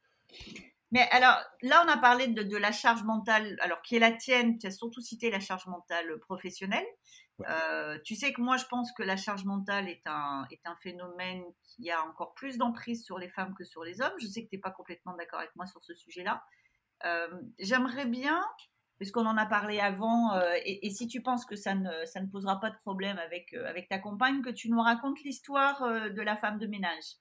Mais 0.91 1.09
alors, 1.11 1.39
là, 1.63 1.85
on 1.87 1.89
a 1.89 1.97
parlé 1.97 2.29
de, 2.29 2.57
la 2.57 2.73
charge 2.73 3.03
mentale, 3.05 3.57
alors 3.61 3.83
qui 3.83 3.97
est 3.97 4.01
la 4.01 4.13
tienne. 4.13 4.59
Tu 4.59 4.67
as 4.67 4.71
surtout 4.71 5.01
cité 5.01 5.31
la 5.31 5.41
charge 5.41 5.67
mentale 5.67 6.19
professionnelle. 6.21 6.87
Euh, 7.49 7.99
tu 8.05 8.17
sais 8.17 8.33
que 8.33 8.41
moi, 8.41 8.57
je 8.57 8.65
pense 8.67 8.91
que 8.93 9.03
la 9.03 9.17
charge 9.17 9.45
mentale 9.45 9.89
est 9.89 10.03
un, 10.07 10.47
est 10.51 10.67
un 10.67 10.77
phénomène 10.77 11.45
qui 11.63 11.91
a 11.91 12.03
encore 12.03 12.35
plus 12.35 12.59
d'emprise 12.59 13.05
sur 13.05 13.19
les 13.19 13.29
femmes 13.29 13.55
que 13.55 13.65
sur 13.65 13.85
les 13.85 14.01
hommes. 14.01 14.13
Je 14.21 14.27
sais 14.27 14.45
que 14.45 14.49
tu 14.49 14.57
n'es 14.57 14.61
pas 14.61 14.71
complètement 14.73 15.15
d'accord 15.15 15.39
avec 15.39 15.55
moi 15.55 15.67
sur 15.67 15.83
ce 15.85 15.95
sujet-là. 15.95 16.43
Euh, 17.05 17.29
j'aimerais 17.61 18.07
bien 18.07 18.45
puisqu'on 18.99 19.27
en 19.27 19.37
a 19.37 19.47
parlé 19.47 19.81
avant, 19.81 20.35
euh, 20.35 20.53
et, 20.65 20.91
si 20.91 21.07
tu 21.07 21.23
penses 21.23 21.47
que 21.47 21.57
ça 21.57 21.75
ne, 21.75 22.31
posera 22.31 22.61
pas 22.61 22.71
de 22.71 22.77
problème 22.77 23.19
avec, 23.19 23.55
euh, 23.55 23.67
avec 23.67 23.89
ta 23.89 23.99
compagne, 23.99 24.43
que 24.43 24.51
tu 24.51 24.71
nous 24.71 24.81
racontes 24.81 25.23
l'histoire 25.25 25.83
euh, 25.83 26.11
de 26.11 26.21
la 26.21 26.37
femme 26.37 26.59
de 26.59 26.67
ménage. 26.67 27.17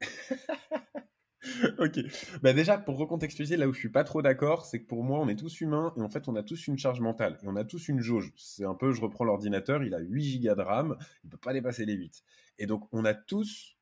ok. 1.78 1.98
Bah 2.42 2.52
déjà, 2.52 2.76
pour 2.76 2.98
recontextualiser, 2.98 3.56
là 3.56 3.66
où 3.66 3.72
je 3.72 3.78
suis 3.78 3.88
pas 3.88 4.04
trop 4.04 4.20
d'accord, 4.20 4.66
c'est 4.66 4.82
que 4.82 4.86
pour 4.86 5.02
moi, 5.02 5.18
on 5.18 5.28
est 5.28 5.36
tous 5.36 5.60
humains 5.62 5.94
et 5.96 6.02
en 6.02 6.10
fait, 6.10 6.28
on 6.28 6.36
a 6.36 6.42
tous 6.42 6.66
une 6.66 6.78
charge 6.78 7.00
mentale 7.00 7.38
et 7.42 7.48
on 7.48 7.56
a 7.56 7.64
tous 7.64 7.88
une 7.88 8.00
jauge. 8.00 8.32
C'est 8.36 8.66
un 8.66 8.74
peu, 8.74 8.92
je 8.92 9.00
reprends 9.00 9.24
l'ordinateur, 9.24 9.82
il 9.82 9.94
a 9.94 10.00
8 10.00 10.22
gigas 10.22 10.54
de 10.54 10.62
RAM, 10.62 10.96
il 11.24 11.30
peut 11.30 11.38
pas 11.38 11.54
dépasser 11.54 11.86
les 11.86 11.94
8. 11.94 12.22
Et 12.58 12.66
donc, 12.66 12.86
on 12.92 13.06
a 13.06 13.14
tous 13.14 13.77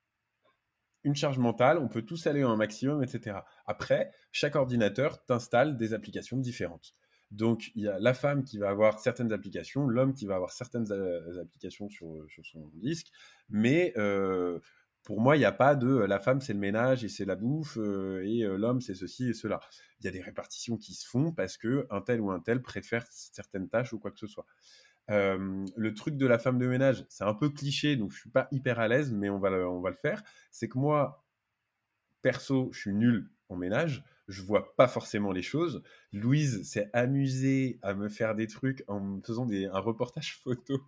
une 1.06 1.14
charge 1.14 1.38
mentale, 1.38 1.78
on 1.78 1.86
peut 1.86 2.02
tous 2.02 2.26
aller 2.26 2.42
un 2.42 2.56
maximum, 2.56 3.02
etc. 3.02 3.38
Après, 3.64 4.12
chaque 4.32 4.56
ordinateur 4.56 5.25
t'installe 5.25 5.76
des 5.76 5.94
applications 5.94 6.36
différentes. 6.36 6.94
Donc, 7.30 7.70
il 7.76 7.84
y 7.84 7.88
a 7.88 7.98
la 8.00 8.12
femme 8.12 8.42
qui 8.42 8.58
va 8.58 8.70
avoir 8.70 8.98
certaines 8.98 9.32
applications, 9.32 9.86
l'homme 9.86 10.14
qui 10.14 10.26
va 10.26 10.34
avoir 10.34 10.50
certaines 10.50 10.90
euh, 10.90 11.40
applications 11.40 11.88
sur, 11.88 12.08
son 12.42 12.68
disque. 12.75 13.06
Mais 13.48 13.92
euh, 13.96 14.58
pour 15.04 15.20
moi, 15.20 15.36
il 15.36 15.40
n'y 15.40 15.44
a 15.44 15.52
pas 15.52 15.76
de 15.76 15.96
la 15.96 16.18
femme, 16.18 16.40
c'est 16.40 16.52
le 16.52 16.58
ménage 16.58 17.04
et 17.04 17.08
c'est 17.08 17.25
la 17.25 17.36
bouffe, 17.36 17.78
euh, 17.78 18.25
et 18.25 18.42
l'homme, 18.42 18.80
c'est 18.80 18.94
ceci 18.94 19.28
et 19.28 19.34
cela. 19.34 19.60
Il 20.00 20.06
y 20.06 20.08
a 20.08 20.12
des 20.12 20.20
répartitions 20.20 20.76
qui 20.76 20.94
se 20.94 21.06
font 21.08 21.30
parce 21.30 21.56
que 21.56 21.86
un 21.90 22.00
tel 22.00 22.20
ou 22.20 22.32
un 22.32 22.40
tel 22.40 22.62
préfère 22.62 23.06
certaines 23.10 23.68
tâches 23.68 23.92
ou 23.92 24.00
quoi 24.00 24.10
que 24.10 24.18
ce 24.18 24.26
soit 24.26 24.46
le 25.08 25.92
truc 25.94 26.16
de 26.16 26.26
la 26.26 26.38
femme 26.38 26.58
de 26.58 26.66
ménage, 26.66 27.04
c'est 27.08 27.25
un 27.25 27.34
peu 27.34 27.50
cliché, 27.50 27.96
donc 27.96 28.12
je 28.12 28.18
suis 28.18 28.30
pas 28.30 28.48
hyper 28.50 28.80
à 28.80 28.88
l'aise, 28.88 29.12
mais 29.12 29.30
on 29.30 29.38
va 29.38 29.50
on 29.68 29.80
va 29.80 29.90
le 29.90 29.96
faire. 29.96 30.22
C'est 30.50 30.68
que 30.68 30.78
moi, 30.78 31.25
perso, 32.22 32.70
je 32.72 32.80
suis 32.80 32.94
nul 32.94 33.30
en 33.48 33.56
ménage 33.56 34.04
je 34.28 34.42
vois 34.42 34.75
pas 34.76 34.88
forcément 34.88 35.32
les 35.32 35.42
choses. 35.42 35.82
Louise 36.16 36.62
s'est 36.62 36.88
amusée 36.92 37.78
à 37.82 37.94
me 37.94 38.08
faire 38.08 38.35
des 38.35 38.46
trucs 38.46 38.82
en 38.88 39.00
me 39.00 39.20
faisant 39.20 39.46
des, 39.46 39.66
un 39.66 39.78
reportage 39.78 40.38
photo 40.44 40.80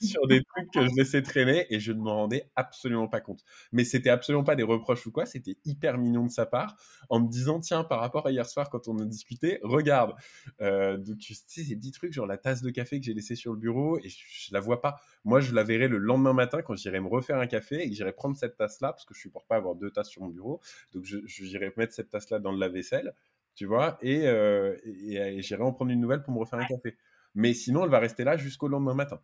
sur 0.00 0.26
des 0.26 0.42
trucs 0.42 0.70
que 0.72 0.86
je 0.86 0.94
laissais 0.96 1.22
traîner 1.22 1.66
et 1.70 1.80
je 1.80 1.92
ne 1.92 2.00
m'en 2.00 2.16
rendais 2.16 2.50
absolument 2.56 3.08
pas 3.08 3.20
compte. 3.20 3.44
Mais 3.72 3.84
c'était 3.84 4.10
absolument 4.10 4.44
pas 4.44 4.56
des 4.56 4.62
reproches 4.62 5.06
ou 5.06 5.10
quoi, 5.10 5.26
c'était 5.26 5.56
hyper 5.64 5.98
mignon 5.98 6.24
de 6.24 6.30
sa 6.30 6.46
part 6.46 6.76
en 7.08 7.20
me 7.20 7.28
disant 7.28 7.60
tiens 7.60 7.84
par 7.84 8.00
rapport 8.00 8.26
à 8.26 8.30
hier 8.30 8.46
soir 8.46 8.70
quand 8.70 8.88
on 8.88 8.98
a 8.98 9.04
discuté, 9.04 9.58
regarde. 9.62 10.14
Euh, 10.60 10.96
donc 10.96 11.18
tu 11.18 11.34
sais 11.34 11.62
ces 11.64 11.76
petits 11.76 11.92
trucs 11.92 12.12
genre 12.12 12.26
la 12.26 12.38
tasse 12.38 12.62
de 12.62 12.70
café 12.70 13.00
que 13.00 13.06
j'ai 13.06 13.14
laissée 13.14 13.34
sur 13.34 13.52
le 13.52 13.58
bureau 13.58 13.98
et 13.98 14.08
je, 14.08 14.18
je, 14.28 14.54
la 14.54 14.60
vois 14.60 14.80
pas. 14.80 15.00
Moi 15.24 15.40
je 15.40 15.54
la 15.54 15.64
verrai 15.64 15.88
le 15.88 15.98
lendemain 15.98 16.32
matin 16.32 16.62
quand 16.62 16.76
j'irai 16.76 17.00
me 17.00 17.08
refaire 17.08 17.38
un 17.38 17.46
café 17.46 17.82
et 17.82 17.88
que 17.88 17.94
j'irai 17.94 18.12
prendre 18.12 18.36
cette 18.36 18.56
tasse 18.56 18.80
là 18.80 18.92
parce 18.92 19.04
que 19.04 19.14
je 19.14 19.20
supporte 19.20 19.48
pas 19.48 19.56
avoir 19.56 19.74
deux 19.74 19.90
tasses 19.90 20.10
sur 20.10 20.22
mon 20.22 20.28
bureau. 20.28 20.60
Donc 20.92 21.04
j'irai 21.04 21.72
mettre 21.76 21.92
cette 21.92 22.10
tasse 22.10 22.30
là 22.30 22.38
dans 22.38 22.52
le 22.52 22.58
lave 22.58 22.72
vaisselle, 22.72 23.14
tu 23.58 23.66
vois, 23.66 23.98
euh, 24.04 24.76
et, 24.84 25.42
j'irai 25.42 25.64
en 25.64 25.72
prendre 25.72 25.90
une 25.90 25.98
nouvelle 26.00 26.22
pour 26.22 26.32
me 26.32 26.38
refaire 26.38 26.60
un 26.60 26.64
café. 26.64 26.96
Mais 27.34 27.54
sinon, 27.54 27.82
elle 27.82 27.90
va 27.90 27.98
rester 27.98 28.22
là 28.22 28.36
jusqu'au 28.36 28.68
lendemain 28.68 28.94
matin, 28.94 29.20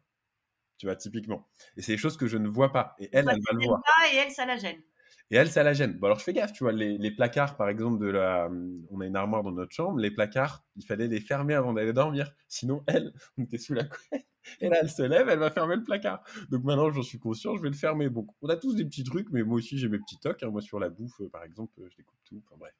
tu 0.76 0.87
vois, 0.87 0.97
typiquement. 0.97 1.47
Et 1.76 1.83
c'est 1.83 1.93
des 1.93 1.99
choses 1.99 2.17
que 2.17 2.26
je 2.26 2.37
ne 2.37 2.49
vois 2.49 2.73
pas. 2.73 2.97
Et 2.99 3.09
elle, 3.12 3.29
elle 3.31 3.41
va 3.41 3.53
le 3.53 3.64
voir. 3.64 3.81
et 4.12 4.17
elle, 4.17 4.33
ça 4.33 4.45
la 4.45 4.57
gêne. 4.57 4.83
Et 5.31 5.37
elle, 5.37 5.49
ça 5.49 5.62
la 5.62 5.73
gêne. 5.73 5.93
Bon, 5.93 6.07
alors 6.07 6.19
je 6.19 6.25
fais 6.25 6.33
gaffe, 6.33 6.53
tu 6.53 6.64
vois, 6.64 6.73
les, 6.73 7.11
placards, 7.12 7.57
par 7.57 7.69
exemple, 7.69 8.05
de 8.05 8.11
la, 8.11 8.50
on 8.91 9.00
a 9.00 9.07
une 9.07 9.14
armoire 9.14 9.45
dans 9.45 9.53
notre 9.53 9.73
chambre, 9.73 10.00
les 10.00 10.11
placards, 10.11 10.64
il 10.75 10.85
fallait 10.85 11.07
les 11.07 11.21
fermer 11.21 11.55
avant 11.55 11.73
d'aller 11.73 11.93
dormir. 11.93 12.33
Sinon, 12.49 12.83
elle, 12.88 13.12
on 13.38 13.45
était 13.45 13.59
sous 13.59 13.75
la 13.75 13.85
couette. 13.85 14.26
Et 14.61 14.69
là, 14.69 14.79
elle 14.83 14.91
se 14.91 15.03
lève, 15.03 15.29
elle 15.29 15.38
va 15.38 15.53
fermer 15.53 15.76
le 15.76 15.85
placard. 15.85 16.25
Donc 16.50 16.64
maintenant, 16.64 16.91
j'en 16.91 17.03
suis 17.03 17.21
conscient, 17.21 17.55
je 17.55 17.62
vais 17.62 17.71
le 17.71 17.76
fermer. 17.76 18.09
Bon, 18.09 18.26
on 18.43 18.49
a 18.49 18.57
tous 18.57 18.75
des 18.75 18.85
petits 18.85 19.05
trucs, 19.05 19.31
mais 19.31 19.45
moi 19.45 19.59
aussi, 19.59 19.79
j'ai 19.79 19.88
mes 19.88 20.00
petits 20.00 20.19
tocs. 20.19 20.43
Hein. 20.43 20.50
Moi, 20.50 20.61
sur 20.61 20.81
la 20.81 20.91
bouffe, 20.91 21.23
par 21.31 21.45
exemple, 21.45 21.73
je 21.88 21.97
découpe 21.97 22.19
tout. 22.25 22.43
Enfin 22.45 22.57
bref. 22.59 22.75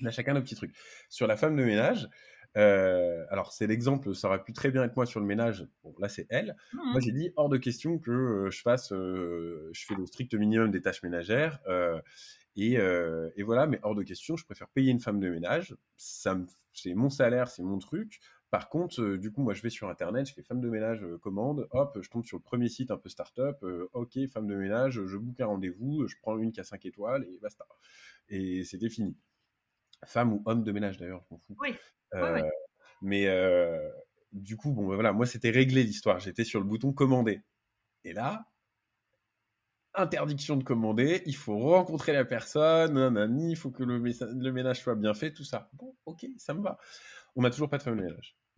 On 0.00 0.06
a 0.06 0.10
chacun 0.10 0.34
nos 0.34 0.42
petits 0.42 0.54
trucs. 0.54 0.74
Sur 1.08 1.26
la 1.26 1.36
femme 1.36 1.56
de 1.56 1.64
ménage, 1.64 2.08
euh, 2.56 3.24
alors, 3.30 3.52
c'est 3.52 3.66
l'exemple, 3.66 4.14
ça 4.14 4.28
aurait 4.28 4.42
pu 4.42 4.52
très 4.52 4.70
bien 4.70 4.84
être 4.84 4.96
moi 4.96 5.06
sur 5.06 5.20
le 5.20 5.26
ménage. 5.26 5.66
Bon, 5.82 5.94
là, 5.98 6.08
c'est 6.08 6.26
elle. 6.28 6.56
Moi, 6.72 6.98
mmh. 6.98 7.00
j'ai 7.00 7.12
dit 7.12 7.32
hors 7.36 7.48
de 7.48 7.56
question 7.56 7.98
que 7.98 8.10
euh, 8.10 8.50
je 8.50 8.60
fasse, 8.60 8.92
euh, 8.92 9.70
je 9.72 9.84
fais 9.86 9.94
le 9.94 10.06
strict 10.06 10.34
minimum 10.34 10.70
des 10.70 10.82
tâches 10.82 11.02
ménagères. 11.02 11.60
Et, 12.56 12.74
et, 12.74 13.42
voilà, 13.42 13.66
mais 13.66 13.80
hors 13.82 13.94
de 13.94 14.02
question, 14.02 14.36
je 14.36 14.44
préfère 14.44 14.68
payer 14.68 14.90
une 14.90 15.00
femme 15.00 15.20
de 15.20 15.28
ménage. 15.30 15.74
c'est 15.96 16.94
mon 16.94 17.08
salaire, 17.08 17.48
c'est 17.48 17.62
mon 17.62 17.78
truc. 17.78 18.20
Par 18.50 18.68
contre, 18.68 19.16
du 19.16 19.32
coup, 19.32 19.40
moi, 19.40 19.54
je 19.54 19.62
vais 19.62 19.70
sur 19.70 19.88
Internet, 19.88 20.28
je 20.28 20.34
fais 20.34 20.42
femme 20.42 20.60
de 20.60 20.68
ménage 20.68 21.02
commande, 21.22 21.66
hop, 21.70 21.98
je 22.02 22.10
tombe 22.10 22.26
sur 22.26 22.36
le 22.36 22.42
premier 22.42 22.68
site 22.68 22.90
un 22.90 22.98
peu 22.98 23.08
start-up, 23.08 23.64
ok, 23.94 24.18
femme 24.30 24.46
de 24.46 24.54
ménage, 24.54 25.00
je 25.06 25.16
book 25.16 25.40
un 25.40 25.46
rendez-vous, 25.46 26.06
je 26.06 26.16
prends 26.20 26.36
une 26.36 26.52
qui 26.52 26.60
a 26.60 26.64
5 26.64 26.84
étoiles 26.84 27.24
et 27.24 27.38
basta. 27.40 27.64
Et 28.28 28.62
c'était 28.64 28.90
fini. 28.90 29.16
Femme 30.04 30.32
ou 30.32 30.42
homme 30.46 30.64
de 30.64 30.72
ménage 30.72 30.98
d'ailleurs, 30.98 31.22
je 31.28 31.34
m'en 31.34 31.38
fous. 31.38 31.56
Oui. 31.60 31.74
Euh, 32.14 32.42
mais 33.00 33.26
euh, 33.26 33.88
du 34.32 34.56
coup, 34.56 34.72
bon, 34.72 34.86
ben 34.88 34.94
voilà, 34.94 35.12
moi 35.12 35.26
c'était 35.26 35.50
réglé 35.50 35.82
l'histoire. 35.82 36.18
J'étais 36.20 36.44
sur 36.44 36.60
le 36.60 36.66
bouton 36.66 36.92
commander. 36.92 37.42
Et 38.04 38.12
là, 38.12 38.44
interdiction 39.94 40.56
de 40.56 40.64
commander, 40.64 41.22
il 41.26 41.36
faut 41.36 41.58
rencontrer 41.58 42.12
la 42.12 42.24
personne, 42.24 42.94
nanani, 42.94 43.52
il 43.52 43.56
faut 43.56 43.70
que 43.70 43.82
le, 43.82 43.98
le, 43.98 44.52
ménage 44.52 44.80
soit 44.80 44.94
bien 44.94 45.14
fait, 45.14 45.32
tout 45.32 45.44
ça. 45.44 45.70
Bon, 45.74 45.94
ok, 46.06 46.26
ça 46.36 46.54
me 46.54 46.62
va. 46.62 46.78
On 47.36 47.42
n'a 47.42 47.50
toujours 47.50 47.68
pas 47.68 47.78
de 47.78 47.82
femme 47.82 47.96
de 47.96 48.02
ménage. 48.02 48.36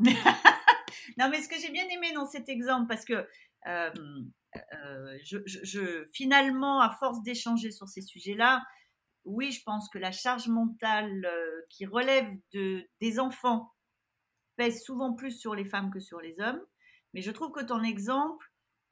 non, 1.18 1.28
mais 1.30 1.40
ce 1.42 1.48
que 1.48 1.58
j'ai 1.60 1.70
bien 1.70 1.84
aimé 1.88 2.12
dans 2.14 2.26
cet 2.26 2.48
exemple, 2.48 2.86
parce 2.88 3.04
que 3.04 3.26
euh, 3.66 3.90
je, 5.24 5.38
je, 5.44 6.06
finalement, 6.12 6.80
à 6.80 6.90
force 6.90 7.22
d'échanger 7.22 7.70
sur 7.70 7.88
ces 7.88 8.02
sujets-là, 8.02 8.62
oui, 9.24 9.52
je 9.52 9.62
pense 9.62 9.88
que 9.88 9.98
la 9.98 10.12
charge 10.12 10.48
mentale 10.48 11.24
euh, 11.24 11.60
qui 11.70 11.86
relève 11.86 12.26
de, 12.52 12.86
des 13.00 13.18
enfants 13.18 13.72
pèse 14.56 14.82
souvent 14.82 15.14
plus 15.14 15.32
sur 15.32 15.54
les 15.54 15.64
femmes 15.64 15.90
que 15.90 16.00
sur 16.00 16.20
les 16.20 16.40
hommes. 16.40 16.60
Mais 17.12 17.22
je 17.22 17.30
trouve 17.30 17.52
que 17.52 17.64
ton 17.64 17.82
exemple, 17.82 18.46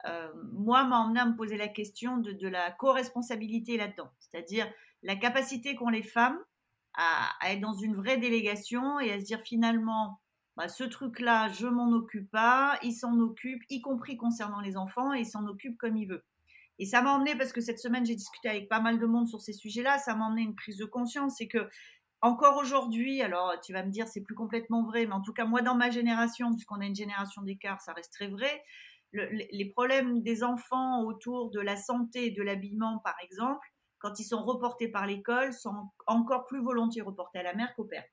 euh, 0.05 0.31
moi, 0.51 0.83
m'a 0.85 0.99
emmené 0.99 1.19
à 1.19 1.25
me 1.25 1.35
poser 1.35 1.57
la 1.57 1.67
question 1.67 2.17
de, 2.17 2.47
la 2.47 2.71
co-responsabilité 2.71 3.77
là-dedans. 3.77 4.11
C'est-à-dire 4.19 4.71
la 5.01 5.15
capacité 5.15 5.75
qu'ont 5.75 5.89
les 5.89 6.03
femmes 6.03 6.39
à, 6.95 7.29
être 7.49 7.61
dans 7.61 7.73
une 7.73 7.95
vraie 7.95 8.17
délégation 8.17 8.99
et 8.99 9.11
à 9.11 9.19
se 9.19 9.25
dire 9.25 9.41
finalement, 9.41 10.21
bah, 10.55 10.67
ce 10.67 10.83
truc-là, 10.83 11.49
je 11.49 11.67
m'en 11.67 11.91
occupe 11.91 12.29
pas, 12.29 12.77
il 12.83 12.93
s'en 12.93 13.19
occupe, 13.19 13.61
y 13.69 13.81
compris 13.81 14.17
concernant 14.17 14.61
les 14.61 14.77
enfants, 14.77 15.13
et 15.13 15.21
il 15.21 15.25
s'en 15.25 15.45
occupe 15.47 15.77
comme 15.77 15.97
il 15.97 16.07
veut. 16.07 16.23
Et 16.83 16.85
ça 16.85 17.01
m'a 17.01 17.13
emmené, 17.13 17.33
parce 17.37 17.53
que 17.53 17.61
cette 17.61 17.79
semaine, 17.79 18.05
j'ai 18.05 18.13
discuté 18.13 18.49
avec 18.49 18.67
pas 18.67 18.81
mal 18.81 18.99
de 18.99 19.05
monde 19.05 19.25
sur 19.29 19.39
ces 19.39 19.53
sujets-là, 19.53 19.99
ça 19.99 20.15
m'a 20.15 20.25
emmené 20.25 20.41
une 20.41 20.53
prise 20.53 20.75
de 20.75 20.83
conscience. 20.83 21.35
C'est 21.37 21.47
que, 21.47 21.69
encore 22.19 22.57
aujourd'hui, 22.57 23.21
alors 23.21 23.55
tu 23.63 23.71
vas 23.71 23.85
me 23.85 23.89
dire, 23.89 24.05
c'est 24.09 24.19
plus 24.19 24.35
complètement 24.35 24.83
vrai, 24.83 25.05
mais 25.05 25.13
en 25.13 25.21
tout 25.21 25.31
cas, 25.31 25.45
moi, 25.45 25.61
dans 25.61 25.75
ma 25.75 25.91
génération, 25.91 26.51
puisqu'on 26.51 26.81
a 26.81 26.85
une 26.85 26.93
génération 26.93 27.41
d'écart, 27.41 27.79
ça 27.79 27.93
reste 27.93 28.11
très 28.11 28.27
vrai. 28.27 28.65
les 29.13 29.71
problèmes 29.73 30.23
des 30.23 30.43
enfants 30.43 31.03
autour 31.05 31.51
de 31.51 31.61
la 31.61 31.77
santé 31.77 32.25
et 32.25 32.31
de 32.31 32.43
l'habillement, 32.43 32.99
par 32.99 33.15
exemple, 33.23 33.65
quand 33.99 34.19
ils 34.19 34.25
sont 34.25 34.41
reportés 34.41 34.89
par 34.89 35.07
l'école, 35.07 35.53
sont 35.53 35.89
encore 36.05 36.45
plus 36.47 36.61
volontiers 36.61 37.01
reportés 37.01 37.39
à 37.39 37.43
la 37.43 37.53
mère 37.53 37.73
qu'au 37.75 37.85
père. 37.85 38.03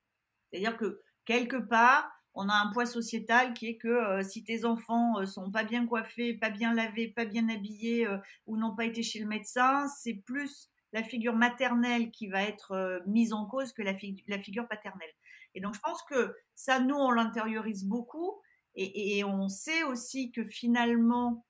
C'est-à-dire 0.53 0.77
que, 0.77 1.01
quelque 1.25 1.57
part, 1.57 2.09
on 2.35 2.49
a 2.49 2.55
un 2.55 2.73
poids 2.73 2.87
sociétal 2.87 3.55
qui 3.55 3.67
est 3.69 3.77
que 3.77 3.89
euh, 3.89 4.23
si 4.23 4.45
tes 4.45 4.65
enfants 4.65 5.19
euh, 5.19 5.27
sont 5.27 5.51
pas 5.51 5.65
bien 5.65 5.87
coiffés, 5.87 6.35
pas 6.35 6.51
bien 6.51 6.73
lavés, 6.73 7.09
pas 7.09 7.25
bien 7.25 7.49
habillés 7.49 8.07
euh, 8.07 8.19
ou 8.47 8.57
n'ont 8.57 8.75
pas 8.75 8.85
été 8.85 9.03
chez 9.03 9.19
le 9.19 9.27
médecin, 9.27 9.89
c'est 9.89 10.15
plus 10.15 10.71
la 10.93 11.03
figure 11.03 11.35
maternelle 11.35 12.11
qui 12.11 12.29
va 12.29 12.43
être 12.43 13.01
mise 13.07 13.33
en 13.33 13.47
cause 13.47 13.73
que 13.73 13.83
la, 13.83 13.95
figure 13.95 14.67
paternelle. 14.67 15.13
Et 15.55 15.61
donc 15.61 15.75
je 15.75 15.81
pense 15.81 16.03
que 16.03 16.35
ça, 16.57 16.81
nous, 16.81 16.97
on 16.97 17.13
l'intériorise 17.13 17.85
beaucoup 17.85 18.41
et, 18.75 19.23
on 19.25 19.49
sait 19.49 19.85
aussi 19.85 20.33
que 20.33 20.45
finalement, 20.45 21.45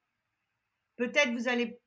peut-être 0.96 1.32
vous 1.32 1.48
allez 1.48 1.80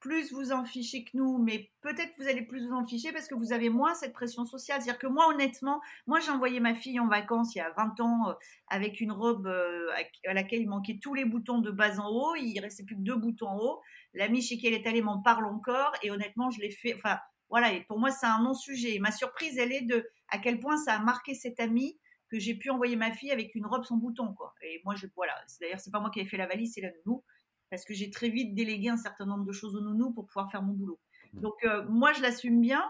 plus 0.00 0.32
vous 0.32 0.52
en 0.52 0.64
fichez 0.64 1.04
que 1.04 1.10
nous, 1.14 1.38
mais 1.38 1.70
peut-être 1.80 2.12
vous 2.18 2.28
allez 2.28 2.42
plus 2.42 2.66
vous 2.66 2.74
en 2.74 2.86
ficher 2.86 3.12
parce 3.12 3.26
que 3.26 3.34
vous 3.34 3.52
avez 3.52 3.68
moins 3.68 3.94
cette 3.94 4.12
pression 4.12 4.44
sociale. 4.44 4.80
C'est-à-dire 4.80 4.98
que 4.98 5.06
moi, 5.06 5.28
honnêtement, 5.28 5.80
moi, 6.06 6.20
j'ai 6.20 6.30
envoyé 6.30 6.60
ma 6.60 6.74
fille 6.74 7.00
en 7.00 7.08
vacances 7.08 7.54
il 7.54 7.58
y 7.58 7.60
a 7.60 7.70
20 7.76 8.00
ans 8.00 8.28
euh, 8.28 8.32
avec 8.68 9.00
une 9.00 9.12
robe 9.12 9.46
euh, 9.46 9.90
à 10.26 10.34
laquelle 10.34 10.62
il 10.62 10.68
manquait 10.68 10.98
tous 11.02 11.14
les 11.14 11.24
boutons 11.24 11.58
de 11.58 11.70
bas 11.70 11.98
en 12.00 12.08
haut. 12.08 12.34
Il 12.36 12.58
restait 12.60 12.84
plus 12.84 12.96
que 12.96 13.02
deux 13.02 13.16
boutons 13.16 13.48
en 13.48 13.58
haut. 13.58 13.80
L'amie 14.14 14.42
chez 14.42 14.56
qui 14.56 14.66
elle 14.66 14.74
est 14.74 14.86
allée 14.86 15.02
m'en 15.02 15.20
parle 15.20 15.46
encore 15.46 15.92
et 16.02 16.10
honnêtement, 16.10 16.50
je 16.50 16.60
l'ai 16.60 16.70
fait. 16.70 16.94
Enfin, 16.94 17.18
voilà, 17.50 17.72
et 17.72 17.84
pour 17.84 17.98
moi, 17.98 18.10
c'est 18.10 18.26
un 18.26 18.42
non-sujet. 18.42 18.98
Ma 19.00 19.10
surprise, 19.10 19.58
elle 19.58 19.72
est 19.72 19.82
de 19.82 20.08
à 20.28 20.38
quel 20.38 20.60
point 20.60 20.76
ça 20.76 20.94
a 20.94 20.98
marqué 21.00 21.34
cette 21.34 21.58
amie 21.60 21.98
que 22.30 22.38
j'ai 22.38 22.54
pu 22.54 22.70
envoyer 22.70 22.94
ma 22.94 23.10
fille 23.10 23.32
avec 23.32 23.54
une 23.54 23.66
robe 23.66 23.84
sans 23.84 23.96
bouton. 23.96 24.34
Et 24.62 24.82
moi, 24.84 24.94
je, 24.94 25.06
voilà. 25.16 25.34
D'ailleurs, 25.60 25.80
c'est 25.80 25.90
pas 25.90 26.00
moi 26.00 26.10
qui 26.10 26.20
ai 26.20 26.26
fait 26.26 26.36
la 26.36 26.46
valise, 26.46 26.74
c'est 26.74 26.82
la 26.82 26.90
nounou 27.04 27.24
parce 27.70 27.84
que 27.84 27.94
j'ai 27.94 28.10
très 28.10 28.28
vite 28.28 28.54
délégué 28.54 28.88
un 28.88 28.96
certain 28.96 29.26
nombre 29.26 29.44
de 29.44 29.52
choses 29.52 29.76
au 29.76 29.80
nounou 29.80 30.12
pour 30.12 30.26
pouvoir 30.26 30.50
faire 30.50 30.62
mon 30.62 30.72
boulot. 30.72 30.98
Mmh. 31.32 31.40
Donc 31.40 31.64
euh, 31.64 31.84
moi, 31.88 32.12
je 32.12 32.22
l'assume 32.22 32.60
bien, 32.60 32.84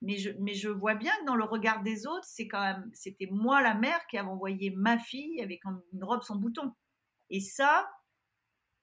mais 0.00 0.18
je, 0.18 0.30
mais 0.40 0.54
je 0.54 0.68
vois 0.68 0.94
bien 0.94 1.12
que 1.20 1.26
dans 1.26 1.36
le 1.36 1.44
regard 1.44 1.82
des 1.82 2.06
autres, 2.06 2.24
c'est 2.24 2.48
quand 2.48 2.60
même, 2.60 2.90
c'était 2.92 3.28
moi 3.30 3.62
la 3.62 3.74
mère 3.74 4.06
qui 4.08 4.18
avait 4.18 4.28
envoyé 4.28 4.70
ma 4.70 4.98
fille 4.98 5.40
avec 5.40 5.62
une 5.64 6.04
robe 6.04 6.22
sans 6.22 6.36
bouton. 6.36 6.72
Et 7.30 7.40
ça, 7.40 7.88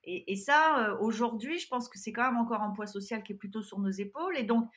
et, 0.04 0.36
ça, 0.38 0.80
euh, 0.80 0.98
aujourd'hui, 1.00 1.60
je 1.60 1.68
pense 1.68 1.90
que 1.90 2.00
c'est 2.00 2.14
quand 2.14 2.24
même 2.24 2.40
encore 2.40 2.62
un 2.62 2.72
poids 2.72 2.88
social 2.88 3.22
qui 3.22 3.34
est 3.34 3.36
plutôt 3.36 3.62
sur 3.62 3.80
nos 3.80 3.92
épaules. 3.92 4.38
Et 4.38 4.44
donc, 4.44 4.68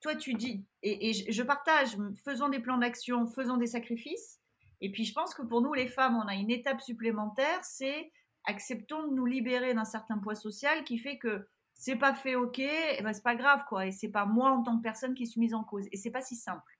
toi, 0.00 0.16
tu 0.16 0.34
dis, 0.34 0.64
et, 0.82 1.10
et 1.10 1.32
je 1.32 1.42
partage, 1.42 1.96
faisons 2.24 2.48
des 2.48 2.58
plans 2.58 2.78
d'action, 2.78 3.26
faisons 3.26 3.56
des 3.56 3.66
sacrifices. 3.66 4.40
Et 4.80 4.90
puis, 4.90 5.04
je 5.04 5.12
pense 5.12 5.34
que 5.34 5.42
pour 5.42 5.60
nous, 5.60 5.74
les 5.74 5.86
femmes, 5.86 6.16
on 6.16 6.26
a 6.26 6.34
une 6.34 6.50
étape 6.50 6.80
supplémentaire, 6.80 7.62
c'est 7.62 8.10
acceptons 8.48 9.06
de 9.08 9.14
nous 9.14 9.26
libérer 9.26 9.74
d'un 9.74 9.84
certain 9.84 10.18
poids 10.18 10.34
social 10.34 10.82
qui 10.84 10.98
fait 10.98 11.18
que 11.18 11.46
c'est 11.74 11.96
pas 11.96 12.14
fait 12.14 12.34
ok, 12.34 12.58
et 12.58 12.96
eh 12.98 13.02
ben 13.02 13.12
c'est 13.12 13.22
pas 13.22 13.36
grave 13.36 13.60
quoi, 13.68 13.86
et 13.86 13.92
c'est 13.92 14.08
pas 14.08 14.24
moi 14.24 14.50
en 14.50 14.62
tant 14.62 14.76
que 14.76 14.82
personne 14.82 15.14
qui 15.14 15.26
suis 15.26 15.38
mise 15.38 15.54
en 15.54 15.62
cause, 15.62 15.86
et 15.92 15.96
c'est 15.96 16.10
pas 16.10 16.22
si 16.22 16.34
simple. 16.34 16.78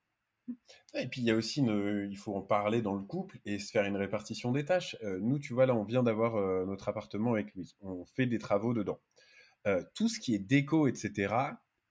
Et 0.95 1.07
puis 1.07 1.21
il 1.21 1.25
y 1.25 1.31
a 1.31 1.37
aussi, 1.37 1.61
il 1.61 2.17
faut 2.17 2.35
en 2.35 2.41
parler 2.41 2.81
dans 2.81 2.95
le 2.95 3.03
couple 3.03 3.39
et 3.45 3.59
se 3.59 3.71
faire 3.71 3.85
une 3.85 3.97
répartition 3.97 4.51
des 4.51 4.65
tâches. 4.65 4.97
Euh, 5.03 5.19
nous, 5.21 5.39
tu 5.39 5.53
vois, 5.53 5.67
là, 5.67 5.75
on 5.75 5.85
vient 5.85 6.03
d'avoir 6.03 6.37
euh, 6.37 6.65
notre 6.65 6.89
appartement 6.89 7.35
avec 7.35 7.55
lui, 7.55 7.77
on 7.83 8.07
fait 8.07 8.27
des 8.27 8.39
travaux 8.39 8.73
dedans. 8.73 8.99
Euh, 9.67 9.85
tout 9.95 10.09
ce 10.09 10.19
qui 10.19 10.35
est 10.35 10.39
déco, 10.39 10.89
etc., 10.89 11.35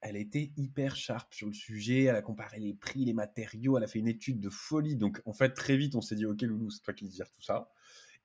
elle 0.02 0.18
était 0.18 0.52
hyper 0.58 0.96
sharp 0.96 1.34
sur 1.34 1.48
le 1.48 1.54
sujet, 1.54 2.04
elle 2.04 2.16
a 2.16 2.22
comparé 2.22 2.60
les 2.60 2.74
prix, 2.74 3.06
les 3.06 3.14
matériaux, 3.14 3.78
elle 3.78 3.84
a 3.84 3.88
fait 3.88 4.00
une 4.00 4.08
étude 4.08 4.40
de 4.40 4.50
folie. 4.50 4.96
Donc 4.96 5.22
en 5.26 5.34
fait, 5.34 5.52
très 5.52 5.78
vite, 5.78 5.96
on 5.96 6.02
s'est 6.02 6.16
dit, 6.16 6.26
ok, 6.26 6.42
Loulou, 6.42 6.72
c'est 6.72 6.82
toi 6.82 6.94
qui 6.94 7.12
gères 7.12 7.32
tout 7.32 7.42
ça. 7.42 7.70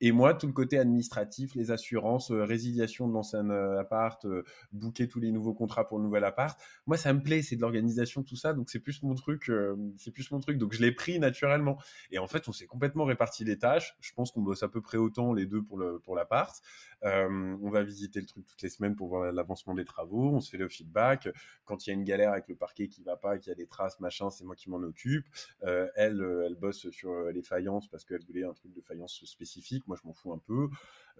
Et 0.01 0.11
moi, 0.11 0.33
tout 0.33 0.47
le 0.47 0.53
côté 0.53 0.77
administratif, 0.77 1.55
les 1.55 1.71
assurances, 1.71 2.31
euh, 2.31 2.43
résiliation 2.43 3.07
de 3.07 3.13
l'ancien 3.13 3.49
euh, 3.49 3.79
appart, 3.79 4.23
euh, 4.25 4.43
booker 4.71 5.07
tous 5.07 5.19
les 5.19 5.31
nouveaux 5.31 5.53
contrats 5.53 5.87
pour 5.87 5.97
le 5.97 6.03
nouvel 6.03 6.23
appart, 6.23 6.59
moi, 6.85 6.97
ça 6.97 7.13
me 7.13 7.21
plaît, 7.21 7.41
c'est 7.41 7.55
de 7.55 7.61
l'organisation, 7.61 8.23
tout 8.23 8.35
ça. 8.35 8.53
Donc, 8.53 8.69
c'est 8.69 8.79
plus 8.79 9.03
mon 9.03 9.15
truc. 9.15 9.51
c'est 9.97 10.11
plus 10.11 10.29
mon 10.31 10.39
truc. 10.39 10.57
Donc, 10.57 10.73
je 10.73 10.81
l'ai 10.81 10.91
pris 10.91 11.19
naturellement. 11.19 11.77
Et 12.11 12.19
en 12.19 12.27
fait, 12.27 12.47
on 12.47 12.51
s'est 12.51 12.67
complètement 12.67 13.05
réparti 13.05 13.43
les 13.43 13.57
tâches. 13.57 13.95
Je 14.01 14.11
pense 14.13 14.31
qu'on 14.31 14.41
bosse 14.41 14.63
à 14.63 14.67
peu 14.67 14.81
près 14.81 14.97
autant 14.97 15.33
les 15.33 15.45
deux 15.45 15.61
pour 15.63 15.77
le 15.77 15.99
pour 15.99 16.15
l'appart. 16.15 16.61
On 17.03 17.69
va 17.69 17.83
visiter 17.83 18.21
le 18.21 18.25
truc 18.25 18.45
toutes 18.45 18.61
les 18.61 18.69
semaines 18.69 18.95
pour 18.95 19.09
voir 19.09 19.31
l'avancement 19.31 19.73
des 19.73 19.85
travaux. 19.85 20.29
On 20.29 20.39
se 20.39 20.49
fait 20.49 20.57
le 20.57 20.69
feedback. 20.69 21.29
Quand 21.65 21.85
il 21.85 21.89
y 21.89 21.91
a 21.91 21.95
une 21.95 22.03
galère 22.03 22.31
avec 22.31 22.47
le 22.47 22.55
parquet 22.55 22.87
qui 22.87 23.03
va 23.03 23.17
pas, 23.17 23.37
qu'il 23.37 23.49
y 23.49 23.51
a 23.51 23.55
des 23.55 23.67
traces, 23.67 23.99
machin, 23.99 24.29
c'est 24.29 24.45
moi 24.45 24.55
qui 24.55 24.69
m'en 24.69 24.77
occupe. 24.77 25.25
elle, 25.61 26.25
elle 26.45 26.55
bosse 26.55 26.89
sur 26.91 27.13
les 27.31 27.43
faïences 27.43 27.87
parce 27.87 28.05
qu'elle 28.05 28.23
voulait 28.25 28.43
un 28.45 28.53
truc 28.53 28.73
de 28.73 28.81
faïence 28.81 29.23
spécifique 29.25 29.83
moi 29.87 29.97
je 30.01 30.07
m'en 30.07 30.13
fous 30.13 30.33
un 30.33 30.39
peu, 30.39 30.69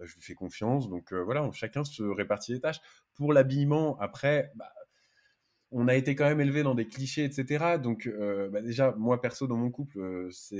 euh, 0.00 0.06
je 0.06 0.14
lui 0.14 0.22
fais 0.22 0.34
confiance. 0.34 0.88
Donc 0.88 1.12
euh, 1.12 1.22
voilà, 1.22 1.48
chacun 1.52 1.84
se 1.84 2.02
répartit 2.02 2.52
les 2.52 2.60
tâches. 2.60 2.80
Pour 3.14 3.32
l'habillement, 3.32 3.98
après, 4.00 4.52
bah, 4.54 4.72
on 5.76 5.88
a 5.88 5.96
été 5.96 6.14
quand 6.14 6.24
même 6.24 6.40
élevé 6.40 6.62
dans 6.62 6.76
des 6.76 6.86
clichés, 6.86 7.24
etc. 7.24 7.78
Donc 7.82 8.06
euh, 8.06 8.48
bah, 8.48 8.62
déjà, 8.62 8.94
moi 8.96 9.20
perso 9.20 9.48
dans 9.48 9.56
mon 9.56 9.70
couple, 9.70 10.28
c'est 10.30 10.56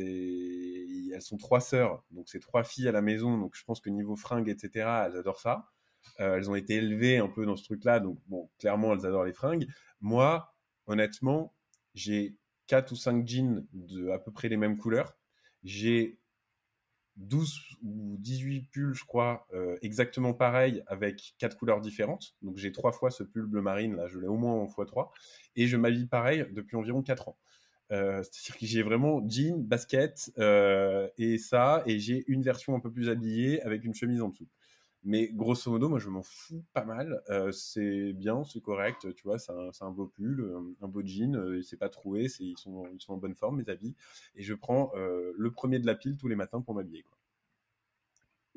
elles 1.13 1.23
sont 1.23 1.37
trois 1.37 1.61
sœurs, 1.61 2.03
donc 2.11 2.29
c'est 2.29 2.41
trois 2.41 2.65
filles 2.65 2.89
à 2.89 2.93
la 2.93 3.01
maison. 3.01 3.39
Donc 3.39 3.55
je 3.55 3.63
pense 3.65 3.81
que 3.81 3.91
niveau 3.91 4.17
fringues, 4.17 4.49
etc., 4.49 4.71
elles 5.07 5.17
adorent 5.17 5.41
ça. 5.41 5.71
elles 6.19 6.51
ont 6.51 6.57
été 6.57 6.75
élevées 6.75 7.19
un 7.19 7.29
peu 7.29 7.47
dans 7.47 7.57
ce 7.57 7.65
truc-là, 7.65 8.01
donc 8.01 8.19
bon, 8.27 8.51
clairement 8.59 8.93
elles 8.93 9.07
adorent 9.07 9.25
les 9.25 9.33
fringues. 9.33 9.69
Moi, 10.01 10.53
honnêtement, 10.87 11.55
j'ai 11.95 12.37
quatre 12.67 12.93
ou 12.93 12.97
cinq 12.97 13.27
jeans 13.27 13.65
de 13.73 14.09
à 14.11 14.19
peu 14.19 14.33
près 14.33 14.49
les 14.49 14.57
mêmes 14.57 14.79
couleurs. 14.79 15.17
J'ai 15.63 16.19
12 17.17 17.61
ou 17.83 18.17
18 18.19 18.69
pulls, 18.71 18.95
je 18.95 19.05
crois, 19.05 19.47
exactement 19.83 20.35
pareil, 20.35 20.83
avec 20.87 21.35
quatre 21.39 21.57
couleurs 21.57 21.81
différentes. 21.81 22.35
Donc 22.43 22.57
j'ai 22.57 22.73
trois 22.73 22.93
fois 22.93 23.11
ce 23.11 23.23
pull 23.23 23.47
bleu 23.47 23.63
marine, 23.63 23.97
là, 23.97 24.09
je 24.09 24.19
l'ai 24.19 24.27
au 24.27 24.37
moins 24.37 24.55
en 24.55 24.67
x3. 24.67 25.11
Et 25.57 25.67
je 25.67 25.77
m'habille 25.77 26.07
pareil 26.07 26.47
depuis 26.53 26.77
environ 26.77 27.03
4 27.03 27.29
ans. 27.29 27.39
C'est-à-dire 27.91 28.59
que 28.59 28.67
j'ai 28.67 28.83
vraiment 28.83 29.23
jean, 29.29 29.63
basket 29.63 30.33
et 31.19 31.39
ça, 31.39 31.83
et 31.87 31.99
j'ai 31.99 32.25
une 32.27 32.43
version 32.43 32.75
un 32.75 32.81
peu 32.81 32.91
plus 32.91 33.09
habillée 33.09 33.63
avec 33.63 33.85
une 33.85 33.95
chemise 33.95 34.21
en 34.21 34.31
dessous. 34.31 34.49
Mais 35.05 35.29
grosso 35.29 35.71
modo, 35.71 35.91
moi, 35.91 35.99
je 35.99 36.09
m'en 36.09 36.23
fous 36.23 36.65
pas 36.73 36.85
mal. 36.85 37.23
c'est 37.53 38.13
bien, 38.15 38.43
c'est 38.45 38.63
correct. 38.63 39.15
Tu 39.15 39.25
vois, 39.25 39.39
c'est 39.39 39.53
un, 39.53 39.91
beau 39.91 40.07
pull, 40.07 40.75
un, 40.81 40.89
beau 40.89 41.03
jean. 41.05 41.63
c'est 41.63 41.77
pas 41.77 41.91
troué. 41.91 42.29
Ils 42.41 42.57
sont, 42.57 42.87
ils 42.93 43.01
sont 43.01 43.13
en 43.13 43.19
bonne 43.19 43.35
forme, 43.35 43.59
mes 43.59 43.69
habits. 43.69 43.95
Et 44.35 44.43
je 44.43 44.55
prends 44.55 44.93
le 44.95 45.51
premier 45.51 45.79
de 45.79 45.87
la 45.87 45.95
pile 45.95 46.17
tous 46.17 46.29
les 46.29 46.37
matins 46.37 46.63
pour 46.63 46.75
m'habiller. 46.75 47.05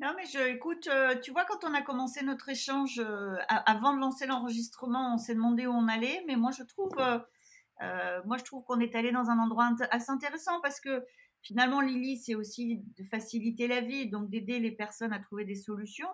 Non, 0.00 0.12
mais 0.16 0.24
je, 0.26 0.38
écoute, 0.54 0.88
tu 1.22 1.32
vois, 1.32 1.44
quand 1.44 1.68
on 1.68 1.74
a 1.74 1.82
commencé 1.82 2.24
notre 2.24 2.48
échange, 2.48 3.02
avant 3.48 3.94
de 3.94 4.00
lancer 4.00 4.26
l'enregistrement, 4.26 5.14
on 5.14 5.18
s'est 5.18 5.34
demandé 5.34 5.66
où 5.66 5.72
on 5.72 5.86
allait. 5.86 6.24
Mais 6.26 6.36
moi, 6.36 6.50
je 6.50 6.62
trouve, 6.62 6.94
moi, 6.96 8.38
je 8.38 8.44
trouve 8.44 8.64
qu'on 8.64 8.80
est 8.80 8.94
allé 8.94 9.12
dans 9.12 9.28
un 9.28 9.38
endroit 9.38 9.70
assez 9.90 10.10
intéressant 10.10 10.60
parce 10.62 10.80
que 10.80 11.04
finalement, 11.42 11.82
Lily, 11.82 12.16
c'est 12.16 12.34
aussi 12.34 12.82
de 12.96 13.04
faciliter 13.04 13.68
la 13.68 13.80
vie, 13.80 14.08
donc 14.08 14.30
d'aider 14.30 14.60
les 14.60 14.72
personnes 14.72 15.12
à 15.12 15.18
trouver 15.18 15.44
des 15.44 15.54
solutions. 15.54 16.08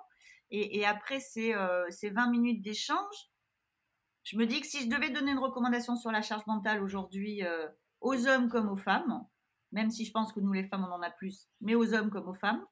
Et, 0.50 0.84
après 0.84 1.20
ces, 1.20 1.52
20 1.52 1.58
euh, 1.58 2.30
minutes 2.30 2.62
d'échange, 2.62 3.30
je 4.22 4.36
me 4.36 4.46
dis 4.46 4.60
que 4.60 4.66
si 4.66 4.82
je 4.82 4.88
devais 4.88 5.10
donner 5.10 5.32
une 5.32 5.38
recommandation 5.38 5.96
sur 5.96 6.10
la 6.10 6.22
charge 6.22 6.46
mentale 6.46 6.82
aujourd'hui 6.82 7.44
euh, 7.44 7.66
aux 8.00 8.26
hommes 8.26 8.48
comme 8.48 8.68
aux 8.68 8.76
femmes, 8.76 9.26
même 9.72 9.90
si 9.90 10.04
je 10.04 10.12
pense 10.12 10.32
que 10.32 10.40
nous 10.40 10.52
les 10.52 10.66
femmes 10.68 10.86
on 10.88 10.92
en 10.92 11.02
a 11.02 11.10
plus, 11.10 11.48
mais 11.60 11.74
aux 11.74 11.92
hommes 11.92 12.10
comme 12.10 12.28
aux 12.28 12.34
femmes, 12.34 12.64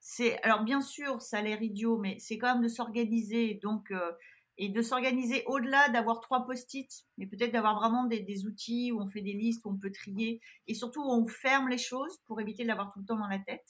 c'est 0.00 0.42
alors 0.42 0.64
bien 0.64 0.80
sûr 0.80 1.22
ça 1.22 1.38
a 1.38 1.42
l'air 1.42 1.62
idiot, 1.62 1.98
mais 1.98 2.18
c'est 2.18 2.36
quand 2.36 2.54
même 2.54 2.62
de 2.62 2.68
s'organiser 2.68 3.60
donc 3.62 3.90
euh, 3.92 4.12
et 4.58 4.68
de 4.68 4.82
s'organiser 4.82 5.42
au-delà 5.46 5.88
d'avoir 5.88 6.20
trois 6.20 6.44
post-it, 6.44 6.90
mais 7.16 7.26
peut-être 7.26 7.52
d'avoir 7.52 7.76
vraiment 7.78 8.04
des, 8.04 8.20
des, 8.20 8.44
outils 8.44 8.92
où 8.92 9.00
on 9.00 9.08
fait 9.08 9.22
des 9.22 9.32
listes, 9.32 9.64
où 9.64 9.70
on 9.70 9.78
peut 9.78 9.92
trier 9.92 10.42
et 10.66 10.74
surtout 10.74 11.00
où 11.00 11.10
on 11.10 11.26
ferme 11.26 11.68
les 11.68 11.78
choses 11.78 12.18
pour 12.26 12.40
éviter 12.40 12.64
de 12.64 12.68
l'avoir 12.68 12.92
tout 12.92 12.98
le 12.98 13.06
temps 13.06 13.18
dans 13.18 13.28
la 13.28 13.38
tête. 13.38 13.64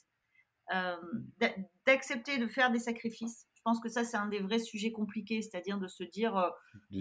D'accepter 1.85 2.37
de 2.37 2.47
faire 2.47 2.71
des 2.71 2.79
sacrifices 2.79 3.47
je 3.61 3.69
pense 3.69 3.79
que 3.79 3.89
ça, 3.89 4.03
c'est 4.03 4.17
un 4.17 4.25
des 4.25 4.39
vrais 4.39 4.57
sujets 4.57 4.91
compliqués, 4.91 5.43
c'est-à-dire 5.43 5.77
de 5.77 5.87
se 5.87 6.03
dire, 6.03 6.35
euh, 6.35 6.49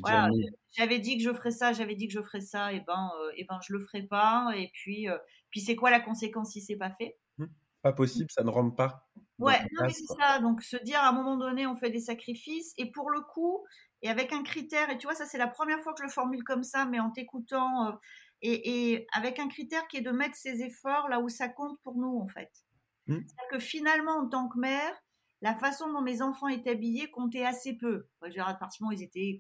voilà, 0.03 0.29
j'avais 0.73 0.99
dit 0.99 1.17
que 1.17 1.23
je 1.23 1.33
ferais 1.33 1.53
ça, 1.53 1.73
j'avais 1.73 1.95
dit 1.95 2.07
que 2.07 2.13
je 2.13 2.21
ferais 2.21 2.43
ça, 2.43 2.75
et 2.75 2.81
ben, 2.81 3.11
euh, 3.19 3.31
et 3.39 3.45
ben, 3.45 3.59
je 3.67 3.73
le 3.73 3.81
ferai 3.81 4.03
pas. 4.03 4.53
Et 4.55 4.71
puis, 4.75 5.09
euh, 5.09 5.17
puis 5.49 5.63
c'est 5.63 5.75
quoi 5.75 5.91
la 5.91 6.01
conséquence 6.01 6.51
si 6.51 6.61
c'est 6.61 6.77
pas 6.77 6.91
fait? 6.91 7.19
Mmh. 7.39 7.47
Pas 7.81 7.95
possible, 7.95 8.31
ça 8.31 8.45
ne 8.45 8.51
rentre 8.51 8.77
pas. 8.77 9.09
Ouais, 9.39 9.59
non, 9.73 9.87
mais 9.87 9.93
c'est 9.95 10.05
ça. 10.05 10.39
Donc, 10.41 10.63
se 10.63 10.77
dire 10.85 11.01
à 11.01 11.09
un 11.09 11.13
moment 11.13 11.39
donné, 11.39 11.67
on 11.67 11.77
fait 11.77 11.89
des 11.89 12.01
sacrifices, 12.01 12.75
et 12.77 12.91
pour 12.91 13.09
le 13.09 13.23
coup, 13.23 13.65
et 14.03 14.11
avec 14.11 14.31
un 14.35 14.43
critère, 14.43 14.91
et 14.91 14.99
tu 14.99 15.07
vois, 15.07 15.17
ça, 15.17 15.25
c'est 15.25 15.39
la 15.39 15.49
première 15.49 15.81
fois 15.81 15.95
que 15.95 16.01
je 16.01 16.05
le 16.05 16.13
formule 16.13 16.45
comme 16.45 16.63
ça, 16.63 16.85
mais 16.85 17.01
en 17.01 17.11
t'écoutant, 17.11 17.99
et, 18.43 18.93
et, 18.93 19.07
avec 19.15 19.39
un 19.39 19.49
critère 19.49 19.89
qui 19.89 19.97
est 19.97 20.03
de 20.03 20.11
mettre 20.11 20.37
ses 20.37 20.61
efforts 20.61 21.09
là 21.09 21.21
où 21.21 21.31
ça 21.31 21.49
compte 21.49 21.81
pour 21.85 21.95
nous, 21.95 22.19
en 22.19 22.29
fait. 22.29 22.51
Mmh. 23.11 23.17
C'est-à-dire 23.27 23.51
que 23.51 23.59
finalement, 23.59 24.19
en 24.19 24.29
tant 24.29 24.49
que 24.49 24.59
mère, 24.59 24.95
la 25.43 25.55
façon 25.55 25.93
dont 25.93 26.03
mes 26.03 26.23
enfants 26.23 26.49
étaient 26.49 26.71
habillés 26.71 27.11
comptait 27.11 27.45
assez 27.45 27.77
peu. 27.77 28.07
Je 28.23 28.41
à 28.41 28.55
partir 28.55 28.87
où 28.87 28.93
ils 28.93 29.03
étaient 29.03 29.39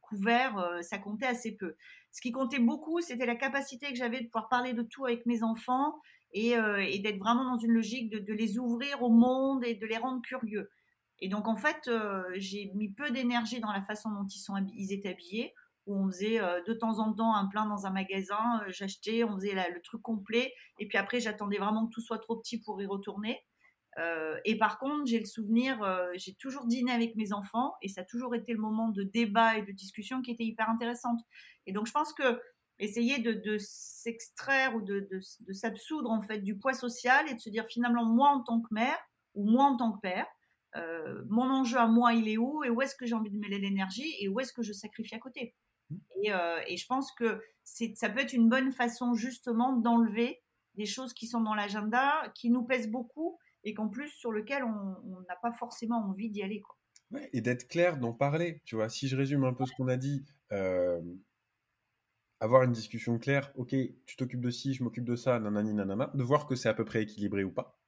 couverts, 0.00 0.58
euh, 0.58 0.82
ça 0.82 0.98
comptait 0.98 1.26
assez 1.26 1.56
peu. 1.56 1.76
Ce 2.10 2.20
qui 2.20 2.32
comptait 2.32 2.58
beaucoup, 2.58 3.00
c'était 3.00 3.26
la 3.26 3.36
capacité 3.36 3.88
que 3.90 3.96
j'avais 3.96 4.20
de 4.20 4.26
pouvoir 4.26 4.48
parler 4.48 4.72
de 4.72 4.82
tout 4.82 5.04
avec 5.04 5.24
mes 5.26 5.42
enfants 5.42 5.94
et, 6.32 6.56
euh, 6.56 6.84
d'être 7.02 7.18
vraiment 7.18 7.44
dans 7.44 7.58
une 7.58 7.72
logique 7.72 8.10
de, 8.10 8.32
les 8.32 8.58
ouvrir 8.58 9.02
au 9.02 9.10
monde 9.10 9.64
et 9.64 9.74
de 9.74 9.86
les 9.86 9.98
rendre 9.98 10.22
curieux. 10.22 10.70
Et 11.20 11.28
donc, 11.28 11.46
en 11.46 11.56
fait, 11.56 11.86
euh, 11.86 12.24
j'ai 12.34 12.72
mis 12.74 12.90
peu 12.90 13.10
d'énergie 13.10 13.60
dans 13.60 13.72
la 13.72 13.82
façon 13.82 14.10
dont 14.10 14.26
ils, 14.26 14.40
sont, 14.40 14.54
ils 14.74 14.92
étaient 14.92 15.10
habillés, 15.10 15.54
où 15.86 15.96
on 15.96 16.06
faisait 16.06 16.38
de 16.38 16.72
temps 16.72 16.98
en 16.98 17.12
temps 17.12 17.34
un 17.34 17.46
plein 17.46 17.66
dans 17.66 17.86
un 17.86 17.90
magasin, 17.90 18.62
j'achetais, 18.68 19.24
on 19.24 19.34
faisait 19.34 19.54
le 19.54 19.80
truc 19.82 20.00
complet, 20.02 20.52
et 20.78 20.86
puis 20.86 20.98
après, 20.98 21.20
j'attendais 21.20 21.58
vraiment 21.58 21.86
que 21.86 21.92
tout 21.92 22.00
soit 22.00 22.18
trop 22.18 22.36
petit 22.36 22.60
pour 22.60 22.80
y 22.80 22.86
retourner. 22.86 23.40
Euh, 23.98 24.38
et 24.44 24.56
par 24.56 24.78
contre, 24.78 25.06
j'ai 25.06 25.18
le 25.18 25.26
souvenir, 25.26 25.82
euh, 25.82 26.10
j'ai 26.14 26.34
toujours 26.34 26.66
dîné 26.66 26.92
avec 26.92 27.14
mes 27.16 27.32
enfants 27.32 27.74
et 27.82 27.88
ça 27.88 28.00
a 28.00 28.04
toujours 28.04 28.34
été 28.34 28.52
le 28.52 28.58
moment 28.58 28.88
de 28.88 29.02
débat 29.02 29.58
et 29.58 29.62
de 29.62 29.72
discussion 29.72 30.22
qui 30.22 30.30
était 30.30 30.44
hyper 30.44 30.68
intéressante. 30.70 31.20
Et 31.66 31.72
donc, 31.72 31.86
je 31.86 31.92
pense 31.92 32.12
que 32.14 32.40
essayer 32.78 33.18
de, 33.18 33.58
s'extraire 33.58 34.74
ou 34.74 34.80
de, 34.80 35.06
s'absoudre 35.52 36.10
en 36.10 36.22
fait 36.22 36.38
du 36.38 36.58
poids 36.58 36.72
social 36.72 37.28
et 37.28 37.34
de 37.34 37.40
se 37.40 37.50
dire 37.50 37.66
finalement 37.66 38.04
moi 38.04 38.30
en 38.30 38.40
tant 38.42 38.60
que 38.60 38.72
mère 38.72 38.98
ou 39.34 39.48
moi 39.48 39.64
en 39.64 39.76
tant 39.76 39.92
que 39.92 40.00
père, 40.00 40.26
euh, 40.76 41.22
mon 41.28 41.48
enjeu 41.50 41.78
à 41.78 41.86
moi 41.86 42.14
il 42.14 42.28
est 42.28 42.38
où 42.38 42.64
et 42.64 42.70
où 42.70 42.82
est-ce 42.82 42.96
que 42.96 43.06
j'ai 43.06 43.14
envie 43.14 43.30
de 43.30 43.38
mêler 43.38 43.58
l'énergie 43.58 44.16
et 44.20 44.28
où 44.28 44.40
est-ce 44.40 44.52
que 44.52 44.62
je 44.62 44.72
sacrifie 44.72 45.14
à 45.14 45.18
côté? 45.18 45.54
Mmh. 45.92 46.24
Et, 46.24 46.72
et 46.72 46.76
je 46.76 46.86
pense 46.86 47.12
que 47.12 47.40
ça 47.64 48.08
peut 48.08 48.20
être 48.20 48.32
une 48.32 48.48
bonne 48.48 48.72
façon 48.72 49.14
justement 49.14 49.76
d'enlever 49.76 50.42
des 50.74 50.86
choses 50.86 51.12
qui 51.12 51.26
sont 51.26 51.40
dans 51.40 51.54
l'agenda, 51.54 52.32
qui 52.34 52.50
nous 52.50 52.64
pèsent 52.64 52.90
beaucoup 52.90 53.38
et 53.64 53.74
qu'en 53.74 53.88
plus 53.88 54.08
sur 54.08 54.32
lequel 54.32 54.64
on 54.64 55.20
n'a 55.28 55.36
pas 55.40 55.52
forcément 55.52 55.98
envie 55.98 56.30
d'y 56.30 56.42
aller. 56.42 56.60
Quoi. 56.60 56.76
Ouais, 57.12 57.28
et 57.32 57.40
d'être 57.40 57.68
clair, 57.68 57.98
d'en 57.98 58.12
parler. 58.12 58.60
Tu 58.64 58.74
vois, 58.74 58.88
si 58.88 59.08
je 59.08 59.16
résume 59.16 59.44
un 59.44 59.52
peu 59.52 59.66
ce 59.66 59.72
qu'on 59.76 59.88
a 59.88 59.96
dit, 59.96 60.24
euh, 60.50 61.00
avoir 62.40 62.62
une 62.62 62.72
discussion 62.72 63.18
claire, 63.18 63.52
ok, 63.54 63.74
tu 64.06 64.16
t'occupes 64.16 64.40
de 64.40 64.50
ci, 64.50 64.74
je 64.74 64.82
m'occupe 64.82 65.04
de 65.04 65.14
ça, 65.14 65.38
nanani, 65.38 65.74
nanana, 65.74 66.10
de 66.14 66.22
voir 66.22 66.46
que 66.46 66.56
c'est 66.56 66.68
à 66.68 66.74
peu 66.74 66.84
près 66.84 67.02
équilibré 67.02 67.44
ou 67.44 67.52
pas. 67.52 67.78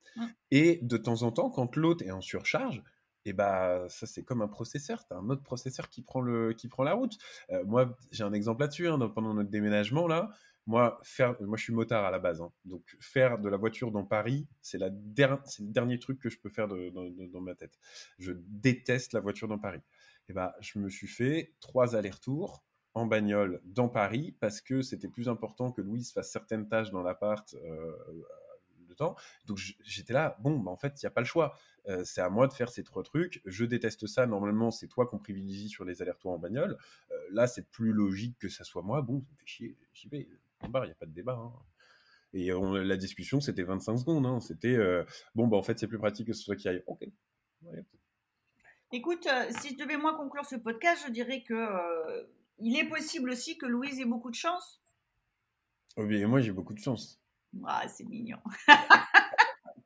Et 0.52 0.78
de 0.82 0.96
temps 0.96 1.22
en 1.22 1.32
temps, 1.32 1.50
quand 1.50 1.74
l'autre 1.74 2.04
est 2.04 2.12
en 2.12 2.20
surcharge, 2.20 2.84
et 3.24 3.32
bah 3.32 3.86
ça 3.88 4.06
c'est 4.06 4.22
comme 4.22 4.42
un 4.42 4.48
processeur, 4.48 5.06
tu 5.06 5.14
as 5.14 5.16
un 5.16 5.28
autre 5.30 5.42
processeur 5.42 5.88
qui 5.88 6.02
prend, 6.02 6.20
le, 6.20 6.52
qui 6.52 6.68
prend 6.68 6.82
la 6.82 6.94
route. 6.94 7.16
Euh, 7.50 7.64
moi 7.64 7.96
j'ai 8.10 8.24
un 8.24 8.32
exemple 8.32 8.62
là-dessus, 8.62 8.88
hein, 8.88 8.98
pendant 9.08 9.34
notre 9.34 9.50
déménagement 9.50 10.06
là, 10.06 10.30
moi, 10.66 10.98
faire, 11.02 11.36
moi, 11.42 11.56
je 11.56 11.64
suis 11.64 11.74
motard 11.74 12.04
à 12.04 12.10
la 12.10 12.18
base. 12.18 12.40
Hein. 12.40 12.50
Donc, 12.64 12.96
faire 13.00 13.38
de 13.38 13.48
la 13.48 13.56
voiture 13.56 13.90
dans 13.90 14.04
Paris, 14.04 14.46
c'est 14.62 14.78
le 14.78 14.88
dernier 14.90 15.98
truc 15.98 16.18
que 16.18 16.30
je 16.30 16.38
peux 16.38 16.48
faire 16.48 16.68
dans 16.68 17.40
ma 17.40 17.54
tête. 17.54 17.78
Je 18.18 18.32
déteste 18.32 19.12
la 19.12 19.20
voiture 19.20 19.46
dans 19.48 19.58
Paris. 19.58 19.82
Et 20.28 20.32
bah, 20.32 20.54
je 20.60 20.78
me 20.78 20.88
suis 20.88 21.06
fait 21.06 21.54
trois 21.60 21.96
allers-retours 21.96 22.64
en 22.94 23.06
bagnole 23.06 23.60
dans 23.64 23.88
Paris 23.88 24.36
parce 24.40 24.60
que 24.60 24.80
c'était 24.80 25.08
plus 25.08 25.28
important 25.28 25.72
que 25.72 25.82
Louise 25.82 26.12
fasse 26.12 26.30
certaines 26.30 26.68
tâches 26.68 26.90
dans 26.92 27.02
l'appart 27.02 27.54
euh, 27.54 27.92
temps. 28.94 29.16
Donc, 29.46 29.58
j'étais 29.84 30.12
là, 30.12 30.36
bon, 30.40 30.58
bah, 30.58 30.70
en 30.70 30.76
fait, 30.76 31.02
il 31.02 31.04
n'y 31.04 31.08
a 31.08 31.10
pas 31.10 31.20
le 31.20 31.26
choix. 31.26 31.56
Euh, 31.88 32.02
c'est 32.04 32.20
à 32.20 32.30
moi 32.30 32.46
de 32.46 32.52
faire 32.52 32.70
ces 32.70 32.82
trois 32.82 33.02
trucs. 33.02 33.42
Je 33.44 33.64
déteste 33.64 34.06
ça. 34.06 34.26
Normalement, 34.26 34.70
c'est 34.70 34.88
toi 34.88 35.06
qu'on 35.06 35.18
privilégie 35.18 35.68
sur 35.68 35.84
les 35.84 36.02
allers-retours 36.02 36.32
en 36.32 36.38
bagnole. 36.38 36.78
Euh, 37.10 37.16
là, 37.30 37.46
c'est 37.46 37.70
plus 37.70 37.92
logique 37.92 38.38
que 38.38 38.48
ça 38.48 38.64
soit 38.64 38.82
moi. 38.82 39.02
Bon, 39.02 39.20
ça 39.20 39.32
me 39.32 39.36
fait 39.36 39.46
chier, 39.46 39.76
j'y 39.92 40.08
vais 40.08 40.28
il 40.62 40.70
n'y 40.70 40.90
a 40.90 40.94
pas 40.94 41.06
de 41.06 41.12
débat. 41.12 41.34
Hein. 41.34 41.52
Et 42.32 42.50
la 42.50 42.96
discussion, 42.96 43.40
c'était 43.40 43.62
25 43.62 43.98
secondes. 43.98 44.26
Hein. 44.26 44.40
C'était 44.40 44.74
euh, 44.74 45.04
bon, 45.34 45.46
bah 45.46 45.56
en 45.56 45.62
fait, 45.62 45.78
c'est 45.78 45.86
plus 45.86 45.98
pratique 45.98 46.26
que 46.26 46.32
ce 46.32 46.42
soit 46.42 46.56
qui 46.56 46.68
aille. 46.68 46.82
Ok. 46.86 47.06
Écoute, 48.92 49.28
si 49.60 49.70
je 49.70 49.76
devais 49.76 49.96
moi 49.96 50.16
conclure 50.16 50.44
ce 50.44 50.56
podcast, 50.56 51.04
je 51.06 51.12
dirais 51.12 51.42
que 51.42 51.54
il 52.58 52.76
est 52.78 52.88
possible 52.88 53.30
aussi 53.30 53.58
que 53.58 53.66
Louise 53.66 54.00
ait 54.00 54.04
beaucoup 54.04 54.30
de 54.30 54.36
chance. 54.36 54.80
Oui, 55.96 56.16
et 56.16 56.26
moi 56.26 56.40
j'ai 56.40 56.52
beaucoup 56.52 56.74
de 56.74 56.80
chance. 56.80 57.20
Ah, 57.66 57.86
c'est 57.88 58.04
mignon. 58.04 58.38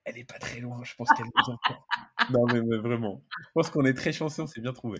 Elle 0.04 0.18
est 0.18 0.24
pas 0.24 0.38
très 0.38 0.60
loin, 0.60 0.82
je 0.84 0.94
pense 0.94 1.08
qu'elle 1.10 1.26
est 1.26 1.50
encore. 1.50 1.86
Non, 2.30 2.46
mais, 2.46 2.62
mais, 2.62 2.78
vraiment. 2.78 3.22
Je 3.40 3.48
pense 3.54 3.70
qu'on 3.70 3.84
est 3.84 3.94
très 3.94 4.12
chanceux, 4.12 4.42
on 4.42 4.46
s'est 4.46 4.60
bien 4.60 4.72
trouvé. 4.72 4.98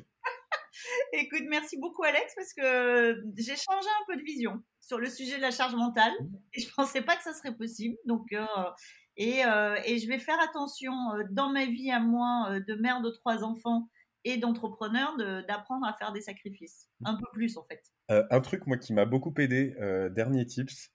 Écoute, 1.13 1.45
merci 1.49 1.79
beaucoup 1.79 2.05
Alex 2.05 2.35
parce 2.35 2.53
que 2.53 3.25
j'ai 3.37 3.57
changé 3.57 3.89
un 3.89 4.05
peu 4.07 4.17
de 4.17 4.23
vision 4.23 4.63
sur 4.81 4.99
le 4.99 5.09
sujet 5.09 5.37
de 5.37 5.43
la 5.43 5.51
charge 5.51 5.75
mentale 5.75 6.13
mmh. 6.21 6.37
et 6.55 6.61
je 6.61 6.75
pensais 6.75 7.03
pas 7.03 7.17
que 7.17 7.23
ça 7.23 7.33
serait 7.33 7.55
possible. 7.55 7.97
Donc, 8.05 8.33
euh, 8.33 8.45
et, 9.17 9.45
euh, 9.45 9.77
et, 9.85 9.99
je 9.99 10.09
vais 10.09 10.19
faire 10.19 10.41
attention 10.41 10.93
euh, 11.15 11.25
dans 11.31 11.51
ma 11.51 11.67
vie 11.67 11.91
à 11.91 12.01
moi 12.01 12.61
de 12.67 12.75
mère 12.75 13.01
de 13.01 13.11
trois 13.11 13.43
enfants 13.43 13.89
et 14.25 14.37
d'entrepreneur 14.37 15.17
d'apprendre 15.47 15.87
à 15.87 15.95
faire 15.95 16.13
des 16.13 16.21
sacrifices. 16.21 16.89
Un 17.05 17.15
peu 17.15 17.27
plus 17.33 17.57
en 17.57 17.65
fait. 17.65 17.83
un 18.09 18.41
truc 18.41 18.67
moi 18.67 18.77
qui 18.77 18.93
m'a 18.93 19.05
beaucoup 19.05 19.33
aidé, 19.39 19.75
dernier 20.11 20.45
tips, 20.45 20.91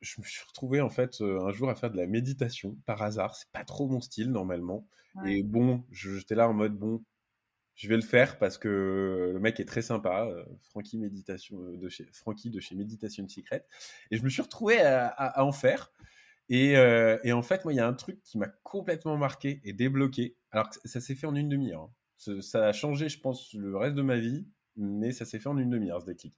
je 0.00 0.20
me 0.20 0.26
suis 0.26 0.44
retrouvé 0.46 0.80
en 0.80 0.90
fait 0.90 1.20
un 1.20 1.50
jour 1.52 1.70
à 1.70 1.74
faire 1.74 1.90
de 1.90 1.96
la 1.96 2.06
méditation 2.06 2.76
par 2.86 3.02
hasard. 3.02 3.34
C'est 3.34 3.50
pas 3.52 3.64
trop 3.64 3.88
mon 3.88 4.00
style 4.00 4.30
normalement. 4.30 4.86
Et 5.24 5.42
bon, 5.42 5.84
j'étais 5.90 6.34
là 6.34 6.48
en 6.48 6.52
mode 6.52 6.76
bon, 6.76 7.02
je 7.76 7.88
vais 7.88 7.96
le 7.96 8.02
faire 8.02 8.38
parce 8.38 8.58
que 8.58 9.30
le 9.32 9.38
mec 9.38 9.60
est 9.60 9.64
très 9.64 9.82
sympa, 9.82 10.26
euh, 10.26 10.44
Francky 10.70 10.98
Méditation 10.98 11.58
de 11.58 11.88
chez 11.88 12.06
Francky 12.12 12.50
de 12.50 12.58
chez 12.58 12.74
Méditation 12.74 13.28
Secret, 13.28 13.66
et 14.10 14.16
je 14.16 14.24
me 14.24 14.28
suis 14.28 14.42
retrouvé 14.42 14.80
à, 14.80 15.44
en 15.44 15.52
faire. 15.52 15.92
Euh, 16.50 17.18
et, 17.24 17.32
en 17.32 17.42
fait, 17.42 17.64
moi, 17.64 17.72
il 17.72 17.76
y 17.76 17.80
a 17.80 17.86
un 17.86 17.92
truc 17.92 18.22
qui 18.22 18.38
m'a 18.38 18.48
complètement 18.62 19.16
marqué 19.16 19.60
et 19.64 19.72
débloqué. 19.72 20.36
Alors, 20.52 20.70
ça 20.84 21.00
s'est 21.00 21.14
fait 21.14 21.26
en 21.26 21.34
une 21.34 21.48
demi-heure. 21.48 21.90
Hein. 22.28 22.40
Ça 22.40 22.68
a 22.68 22.72
changé, 22.72 23.08
je 23.08 23.20
pense, 23.20 23.52
le 23.52 23.76
reste 23.76 23.96
de 23.96 24.02
ma 24.02 24.16
vie, 24.16 24.46
mais 24.76 25.12
ça 25.12 25.24
s'est 25.24 25.40
fait 25.40 25.48
en 25.48 25.58
une 25.58 25.70
demi-heure 25.70 26.00
ce 26.00 26.06
déclic. 26.06 26.34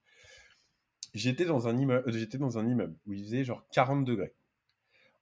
J'étais 1.14 1.44
dans 1.44 1.68
un 1.68 1.76
immeuble, 1.78 2.12
j'étais 2.12 2.38
dans 2.38 2.58
un 2.58 2.66
immeuble 2.68 2.96
où 3.06 3.12
il 3.12 3.24
faisait 3.24 3.44
genre 3.44 3.66
40 3.70 4.04
degrés. 4.04 4.34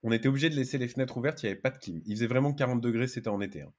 on 0.03 0.11
était 0.11 0.27
obligé 0.27 0.49
de 0.49 0.55
laisser 0.55 0.77
les 0.77 0.87
fenêtres 0.87 1.17
ouvertes, 1.17 1.41
il 1.43 1.47
n'y 1.47 1.51
avait 1.51 1.61
pas 1.61 1.69
de 1.69 1.77
clim. 1.77 2.01
Il 2.05 2.15
faisait 2.15 2.27
vraiment 2.27 2.53
40 2.53 2.81
degrés, 2.81 3.07
c'était 3.07 3.29
en 3.29 3.41
été. 3.41 3.61
Hein. 3.61 3.73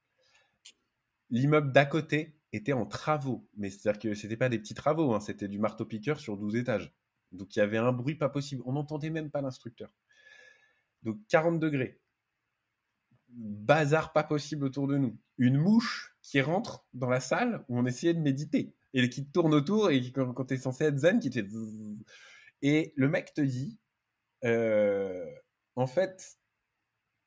L'immeuble 1.30 1.72
d'à 1.72 1.84
côté 1.84 2.34
était 2.52 2.72
en 2.72 2.86
travaux, 2.86 3.46
mais 3.56 3.70
c'est-à-dire 3.70 4.00
que 4.00 4.14
c'était 4.14 4.36
pas 4.36 4.48
des 4.48 4.58
petits 4.58 4.74
travaux, 4.74 5.14
hein, 5.14 5.20
c'était 5.20 5.48
du 5.48 5.58
marteau-piqueur 5.58 6.18
sur 6.18 6.36
12 6.36 6.56
étages. 6.56 6.92
Donc 7.32 7.54
il 7.54 7.58
y 7.58 7.62
avait 7.62 7.78
un 7.78 7.92
bruit 7.92 8.14
pas 8.14 8.30
possible, 8.30 8.62
on 8.64 8.72
n'entendait 8.72 9.10
même 9.10 9.30
pas 9.30 9.42
l'instructeur. 9.42 9.94
Donc 11.02 11.18
40 11.28 11.60
degrés. 11.60 12.00
Bazar 13.28 14.14
pas 14.14 14.24
possible 14.24 14.64
autour 14.64 14.88
de 14.88 14.96
nous. 14.96 15.18
Une 15.36 15.58
mouche 15.58 16.16
qui 16.22 16.40
rentre 16.40 16.86
dans 16.94 17.10
la 17.10 17.20
salle 17.20 17.64
où 17.68 17.78
on 17.78 17.84
essayait 17.84 18.14
de 18.14 18.20
méditer 18.20 18.74
et 18.94 19.08
qui 19.10 19.26
tourne 19.26 19.54
autour 19.54 19.90
et 19.90 20.12
quand, 20.12 20.32
quand 20.32 20.46
tu 20.46 20.54
es 20.54 20.58
censé 20.58 20.84
être 20.84 20.98
zen, 20.98 21.20
qui 21.20 21.28
était. 21.28 21.46
Et 22.62 22.92
le 22.96 23.08
mec 23.08 23.34
te 23.34 23.40
dit 23.40 23.78
euh, 24.44 25.24
en 25.76 25.86
fait, 25.86 26.38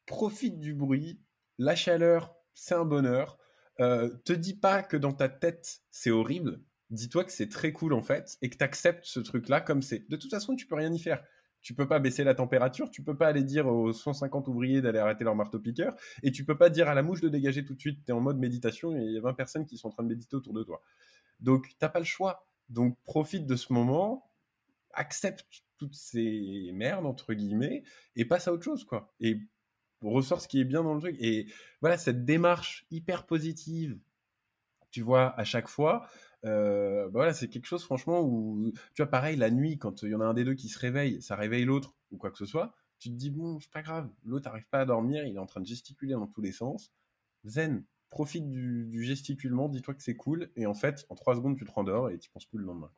profite 0.05 0.59
du 0.59 0.73
bruit, 0.73 1.21
la 1.57 1.75
chaleur, 1.75 2.35
c'est 2.53 2.75
un 2.75 2.85
bonheur. 2.85 3.37
Euh, 3.79 4.09
te 4.25 4.33
dis 4.33 4.55
pas 4.55 4.83
que 4.83 4.97
dans 4.97 5.13
ta 5.13 5.29
tête, 5.29 5.81
c'est 5.89 6.11
horrible. 6.11 6.61
Dis-toi 6.89 7.23
que 7.23 7.31
c'est 7.31 7.49
très 7.49 7.71
cool 7.71 7.93
en 7.93 8.01
fait 8.01 8.37
et 8.41 8.49
que 8.49 8.57
tu 8.57 8.63
acceptes 8.63 9.05
ce 9.05 9.19
truc-là 9.19 9.61
comme 9.61 9.81
c'est. 9.81 10.09
De 10.09 10.17
toute 10.17 10.31
façon, 10.31 10.55
tu 10.55 10.67
peux 10.67 10.75
rien 10.75 10.91
y 10.91 10.99
faire 10.99 11.23
tu 11.61 11.73
peux 11.75 11.87
pas 11.87 11.99
baisser 11.99 12.23
la 12.23 12.33
température, 12.33 12.89
tu 12.89 13.03
peux 13.03 13.15
pas 13.15 13.27
aller 13.27 13.43
dire 13.43 13.67
aux 13.67 13.93
150 13.93 14.47
ouvriers 14.47 14.81
d'aller 14.81 14.99
arrêter 14.99 15.23
leur 15.23 15.35
marteau-piqueur, 15.35 15.95
et 16.23 16.31
tu 16.31 16.43
peux 16.43 16.57
pas 16.57 16.69
dire 16.69 16.89
à 16.89 16.95
la 16.95 17.03
mouche 17.03 17.21
de 17.21 17.29
dégager 17.29 17.63
tout 17.63 17.75
de 17.75 17.79
suite, 17.79 18.03
tu 18.05 18.11
es 18.11 18.13
en 18.13 18.19
mode 18.19 18.37
méditation 18.37 18.95
et 18.95 19.01
il 19.01 19.13
y 19.13 19.17
a 19.17 19.21
20 19.21 19.33
personnes 19.33 19.65
qui 19.65 19.77
sont 19.77 19.87
en 19.87 19.91
train 19.91 20.03
de 20.03 20.09
méditer 20.09 20.35
autour 20.35 20.53
de 20.53 20.63
toi. 20.63 20.81
Donc, 21.41 21.75
t'as 21.79 21.89
pas 21.89 21.99
le 21.99 22.05
choix. 22.05 22.47
Donc, 22.69 22.97
profite 23.03 23.45
de 23.45 23.55
ce 23.55 23.73
moment, 23.73 24.31
accepte 24.93 25.63
toutes 25.77 25.95
ces 25.95 26.71
merdes, 26.73 27.05
entre 27.05 27.33
guillemets, 27.33 27.83
et 28.15 28.25
passe 28.25 28.47
à 28.47 28.53
autre 28.53 28.63
chose, 28.63 28.83
quoi. 28.83 29.13
Et 29.19 29.39
ressort 30.01 30.41
ce 30.41 30.47
qui 30.47 30.59
est 30.59 30.65
bien 30.65 30.83
dans 30.83 30.93
le 30.93 30.99
truc. 30.99 31.15
Et 31.19 31.47
voilà, 31.81 31.97
cette 31.97 32.25
démarche 32.25 32.85
hyper 32.91 33.25
positive, 33.25 33.97
tu 34.91 35.01
vois, 35.01 35.37
à 35.39 35.43
chaque 35.43 35.67
fois, 35.67 36.07
euh, 36.45 37.05
bah 37.05 37.11
voilà, 37.13 37.33
c'est 37.33 37.47
quelque 37.47 37.65
chose, 37.65 37.83
franchement, 37.83 38.21
où, 38.21 38.71
tu 38.93 39.01
vois, 39.01 39.09
pareil, 39.09 39.37
la 39.37 39.49
nuit, 39.51 39.77
quand 39.77 40.03
il 40.03 40.09
y 40.09 40.15
en 40.15 40.21
a 40.21 40.25
un 40.25 40.33
des 40.33 40.43
deux 40.43 40.55
qui 40.55 40.69
se 40.69 40.79
réveille, 40.79 41.21
ça 41.21 41.35
réveille 41.35 41.65
l'autre, 41.65 41.95
ou 42.11 42.17
quoi 42.17 42.31
que 42.31 42.37
ce 42.37 42.45
soit, 42.45 42.73
tu 42.99 43.09
te 43.09 43.15
dis, 43.15 43.31
bon, 43.31 43.59
c'est 43.59 43.71
pas 43.71 43.81
grave, 43.81 44.09
l'autre 44.23 44.49
n'arrive 44.49 44.67
pas 44.69 44.81
à 44.81 44.85
dormir, 44.85 45.25
il 45.25 45.35
est 45.35 45.39
en 45.39 45.45
train 45.45 45.61
de 45.61 45.65
gesticuler 45.65 46.13
dans 46.13 46.27
tous 46.27 46.41
les 46.41 46.51
sens. 46.51 46.91
Zen, 47.45 47.83
profite 48.11 48.47
du, 48.49 49.03
gesticulement, 49.03 49.69
dis-toi 49.69 49.95
que 49.95 50.03
c'est 50.03 50.15
cool, 50.15 50.51
et 50.55 50.67
en 50.67 50.75
fait, 50.75 51.05
en 51.09 51.15
trois 51.15 51.35
secondes, 51.35 51.57
tu 51.57 51.65
te 51.65 51.71
rendors 51.71 52.11
et 52.11 52.19
tu 52.19 52.29
penses 52.29 52.45
plus 52.45 52.59
le 52.59 52.65
lendemain. 52.65 52.91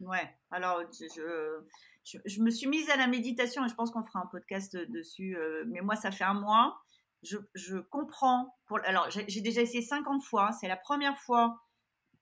Ouais, 0.00 0.28
alors 0.50 0.82
je, 0.92 2.20
je, 2.24 2.42
me 2.42 2.50
suis 2.50 2.68
mise 2.68 2.88
à 2.90 2.96
la 2.96 3.06
méditation 3.06 3.64
et 3.64 3.68
je 3.68 3.74
pense 3.74 3.90
qu'on 3.90 4.04
fera 4.04 4.20
un 4.20 4.26
podcast 4.26 4.76
dessus, 4.76 5.36
euh, 5.36 5.64
mais 5.66 5.80
moi, 5.80 5.96
ça 5.96 6.10
fait 6.10 6.24
un 6.24 6.34
mois. 6.34 6.78
Je, 7.22 7.38
je 7.54 7.78
comprends. 7.78 8.56
Alors, 8.84 9.08
j'ai 9.10 9.40
déjà 9.40 9.62
essayé 9.62 9.82
50 9.82 10.22
fois. 10.22 10.52
C'est 10.52 10.68
la 10.68 10.76
première 10.76 11.18
fois 11.18 11.60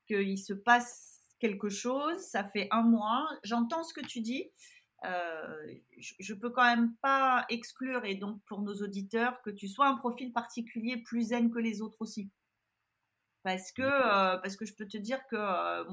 qu'il 0.07 0.39
se 0.39 0.55
passe 0.55 1.21
quelque 1.39 1.69
chose. 1.69 2.17
Ça 2.19 2.45
fait 2.45 2.69
un 2.71 2.83
mois. 2.83 3.29
J'entends 3.45 3.83
ce 3.83 3.93
que 3.93 4.01
tu 4.01 4.23
dis. 4.23 4.51
Euh, 5.05 5.75
je 5.99 6.35
ne 6.35 6.39
peux 6.39 6.51
quand 6.51 6.65
même 6.65 6.95
pas 7.03 7.45
exclure, 7.49 8.05
et 8.05 8.15
donc 8.15 8.43
pour 8.45 8.63
nos 8.63 8.75
auditeurs, 8.75 9.41
que 9.43 9.51
tu 9.51 9.69
sois 9.69 9.87
un 9.87 9.97
profil 9.97 10.33
particulier 10.33 10.97
plus 10.97 11.29
zen 11.29 11.51
que 11.51 11.59
les 11.59 11.83
autres 11.83 12.01
aussi. 12.01 12.31
Parce 13.43 13.71
que, 13.71 13.83
euh, 13.83 14.39
parce 14.39 14.57
que 14.57 14.65
je 14.65 14.75
peux 14.75 14.89
te 14.89 14.97
dire 14.97 15.21
que, 15.29 15.37
euh, 15.37 15.85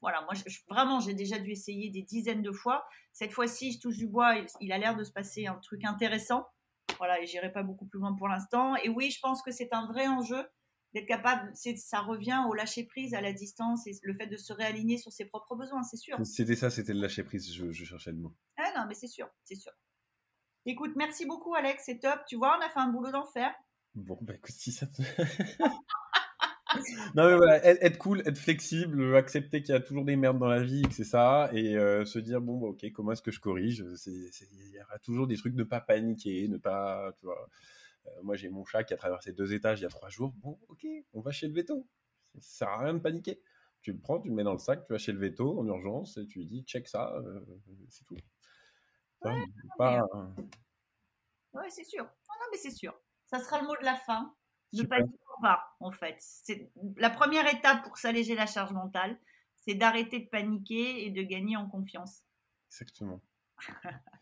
voilà, 0.00 0.20
moi, 0.22 0.34
vraiment, 0.68 1.00
j'ai 1.00 1.14
déjà 1.14 1.38
dû 1.38 1.50
essayer 1.50 1.90
des 1.90 2.02
dizaines 2.02 2.42
de 2.42 2.52
fois. 2.52 2.86
Cette 3.12 3.32
fois-ci, 3.32 3.72
je 3.72 3.80
touche 3.80 3.96
du 3.96 4.06
bois, 4.06 4.36
il, 4.36 4.46
il 4.60 4.72
a 4.72 4.78
l'air 4.78 4.96
de 4.96 5.02
se 5.02 5.12
passer 5.12 5.46
un 5.46 5.56
truc 5.56 5.84
intéressant. 5.84 6.46
Voilà, 6.98 7.20
et 7.20 7.26
j'irai 7.26 7.50
pas 7.52 7.64
beaucoup 7.64 7.86
plus 7.86 7.98
loin 7.98 8.14
pour 8.14 8.28
l'instant. 8.28 8.76
Et 8.76 8.88
oui, 8.88 9.10
je 9.10 9.18
pense 9.20 9.42
que 9.42 9.50
c'est 9.50 9.72
un 9.72 9.86
vrai 9.86 10.06
enjeu 10.06 10.46
d'être 10.94 11.06
capable, 11.06 11.50
ça 11.54 12.00
revient 12.00 12.44
au 12.48 12.54
lâcher 12.54 12.84
prise, 12.84 13.14
à 13.14 13.20
la 13.20 13.32
distance 13.32 13.86
et 13.86 13.92
le 14.02 14.14
fait 14.14 14.26
de 14.26 14.36
se 14.36 14.52
réaligner 14.52 14.98
sur 14.98 15.12
ses 15.12 15.24
propres 15.24 15.56
besoins, 15.56 15.82
c'est 15.82 15.96
sûr. 15.96 16.18
C'était 16.24 16.56
ça, 16.56 16.70
c'était 16.70 16.92
le 16.92 17.00
lâcher 17.00 17.22
prise, 17.22 17.52
je, 17.52 17.72
cherchais 17.72 18.12
le 18.12 18.18
mot. 18.18 18.34
Ah 18.58 18.72
non, 18.76 18.84
mais 18.88 18.94
c'est 18.94 19.06
sûr, 19.06 19.28
c'est 19.44 19.54
sûr. 19.54 19.72
Écoute, 20.66 20.92
merci 20.96 21.26
beaucoup 21.26 21.54
Alex, 21.54 21.82
c'est 21.86 21.98
top. 21.98 22.20
Tu 22.28 22.36
vois, 22.36 22.56
on 22.58 22.64
a 22.64 22.68
fait 22.68 22.78
un 22.78 22.88
boulot 22.88 23.10
d'enfer. 23.10 23.52
Bon, 23.94 24.18
bah 24.22 24.34
écoute, 24.34 24.54
si 24.54 24.72
ça 24.72 24.86
te... 24.86 25.02
non 27.14 27.28
mais 27.28 27.36
voilà, 27.36 27.64
être, 27.64 27.98
cool, 27.98 28.22
être 28.26 28.38
flexible, 28.38 29.16
accepter 29.16 29.62
qu'il 29.62 29.74
y 29.74 29.76
a 29.76 29.80
toujours 29.80 30.04
des 30.04 30.16
merdes 30.16 30.38
dans 30.38 30.48
la 30.48 30.62
vie, 30.62 30.82
que 30.82 30.94
c'est 30.94 31.04
ça, 31.04 31.50
et 31.52 31.76
euh, 31.76 32.04
se 32.04 32.18
dire 32.18 32.40
bon 32.40 32.58
bah, 32.58 32.68
ok, 32.68 32.90
comment 32.92 33.12
est-ce 33.12 33.22
que 33.22 33.30
je 33.30 33.40
corrige? 33.40 33.84
Il 34.06 34.72
y 34.72 34.80
aura 34.80 34.98
toujours 35.00 35.26
des 35.26 35.36
trucs, 35.36 35.54
ne 35.54 35.64
pas 35.64 35.80
paniquer, 35.80 36.48
ne 36.48 36.58
pas, 36.58 37.12
tu 37.18 37.26
vois. 37.26 37.48
Euh, 38.06 38.22
moi, 38.22 38.36
j'ai 38.36 38.48
mon 38.48 38.64
chat 38.64 38.84
qui 38.84 38.94
a 38.94 38.96
traversé 38.96 39.32
deux 39.32 39.52
étages 39.52 39.80
il 39.80 39.82
y 39.82 39.86
a 39.86 39.90
trois 39.90 40.08
jours. 40.08 40.32
Bon, 40.36 40.58
ok, 40.68 40.86
on 41.12 41.20
va 41.20 41.30
chez 41.30 41.48
le 41.48 41.54
veto. 41.54 41.88
Ça 42.34 42.40
sert 42.40 42.68
à 42.68 42.78
rien 42.78 42.94
de 42.94 42.98
paniquer. 42.98 43.42
Tu 43.82 43.92
le 43.92 43.98
prends, 43.98 44.20
tu 44.20 44.28
le 44.28 44.34
mets 44.34 44.44
dans 44.44 44.52
le 44.52 44.58
sac, 44.58 44.84
tu 44.86 44.92
vas 44.92 44.98
chez 44.98 45.12
le 45.12 45.18
veto 45.18 45.58
en 45.58 45.66
urgence 45.66 46.16
et 46.16 46.26
tu 46.26 46.38
lui 46.38 46.46
dis 46.46 46.62
check 46.62 46.86
ça, 46.86 47.12
euh, 47.16 47.44
c'est 47.88 48.04
tout. 48.04 48.16
Ouais, 49.24 49.44
pas... 49.76 50.04
ouais 51.52 51.70
c'est 51.70 51.84
sûr. 51.84 52.04
non, 52.04 52.46
mais 52.50 52.58
c'est 52.58 52.70
sûr. 52.70 52.98
Ça 53.26 53.38
sera 53.38 53.60
le 53.60 53.66
mot 53.66 53.76
de 53.76 53.84
la 53.84 53.96
fin. 53.96 54.34
Ne 54.72 54.84
paniquer 54.84 55.18
pas, 55.42 55.76
en 55.80 55.90
fait. 55.90 56.16
C'est 56.18 56.70
la 56.96 57.10
première 57.10 57.46
étape 57.52 57.82
pour 57.84 57.98
s'alléger 57.98 58.34
la 58.34 58.46
charge 58.46 58.72
mentale, 58.72 59.18
c'est 59.56 59.74
d'arrêter 59.74 60.20
de 60.20 60.28
paniquer 60.28 61.04
et 61.04 61.10
de 61.10 61.22
gagner 61.22 61.56
en 61.56 61.68
confiance. 61.68 62.22
Exactement. 62.68 63.20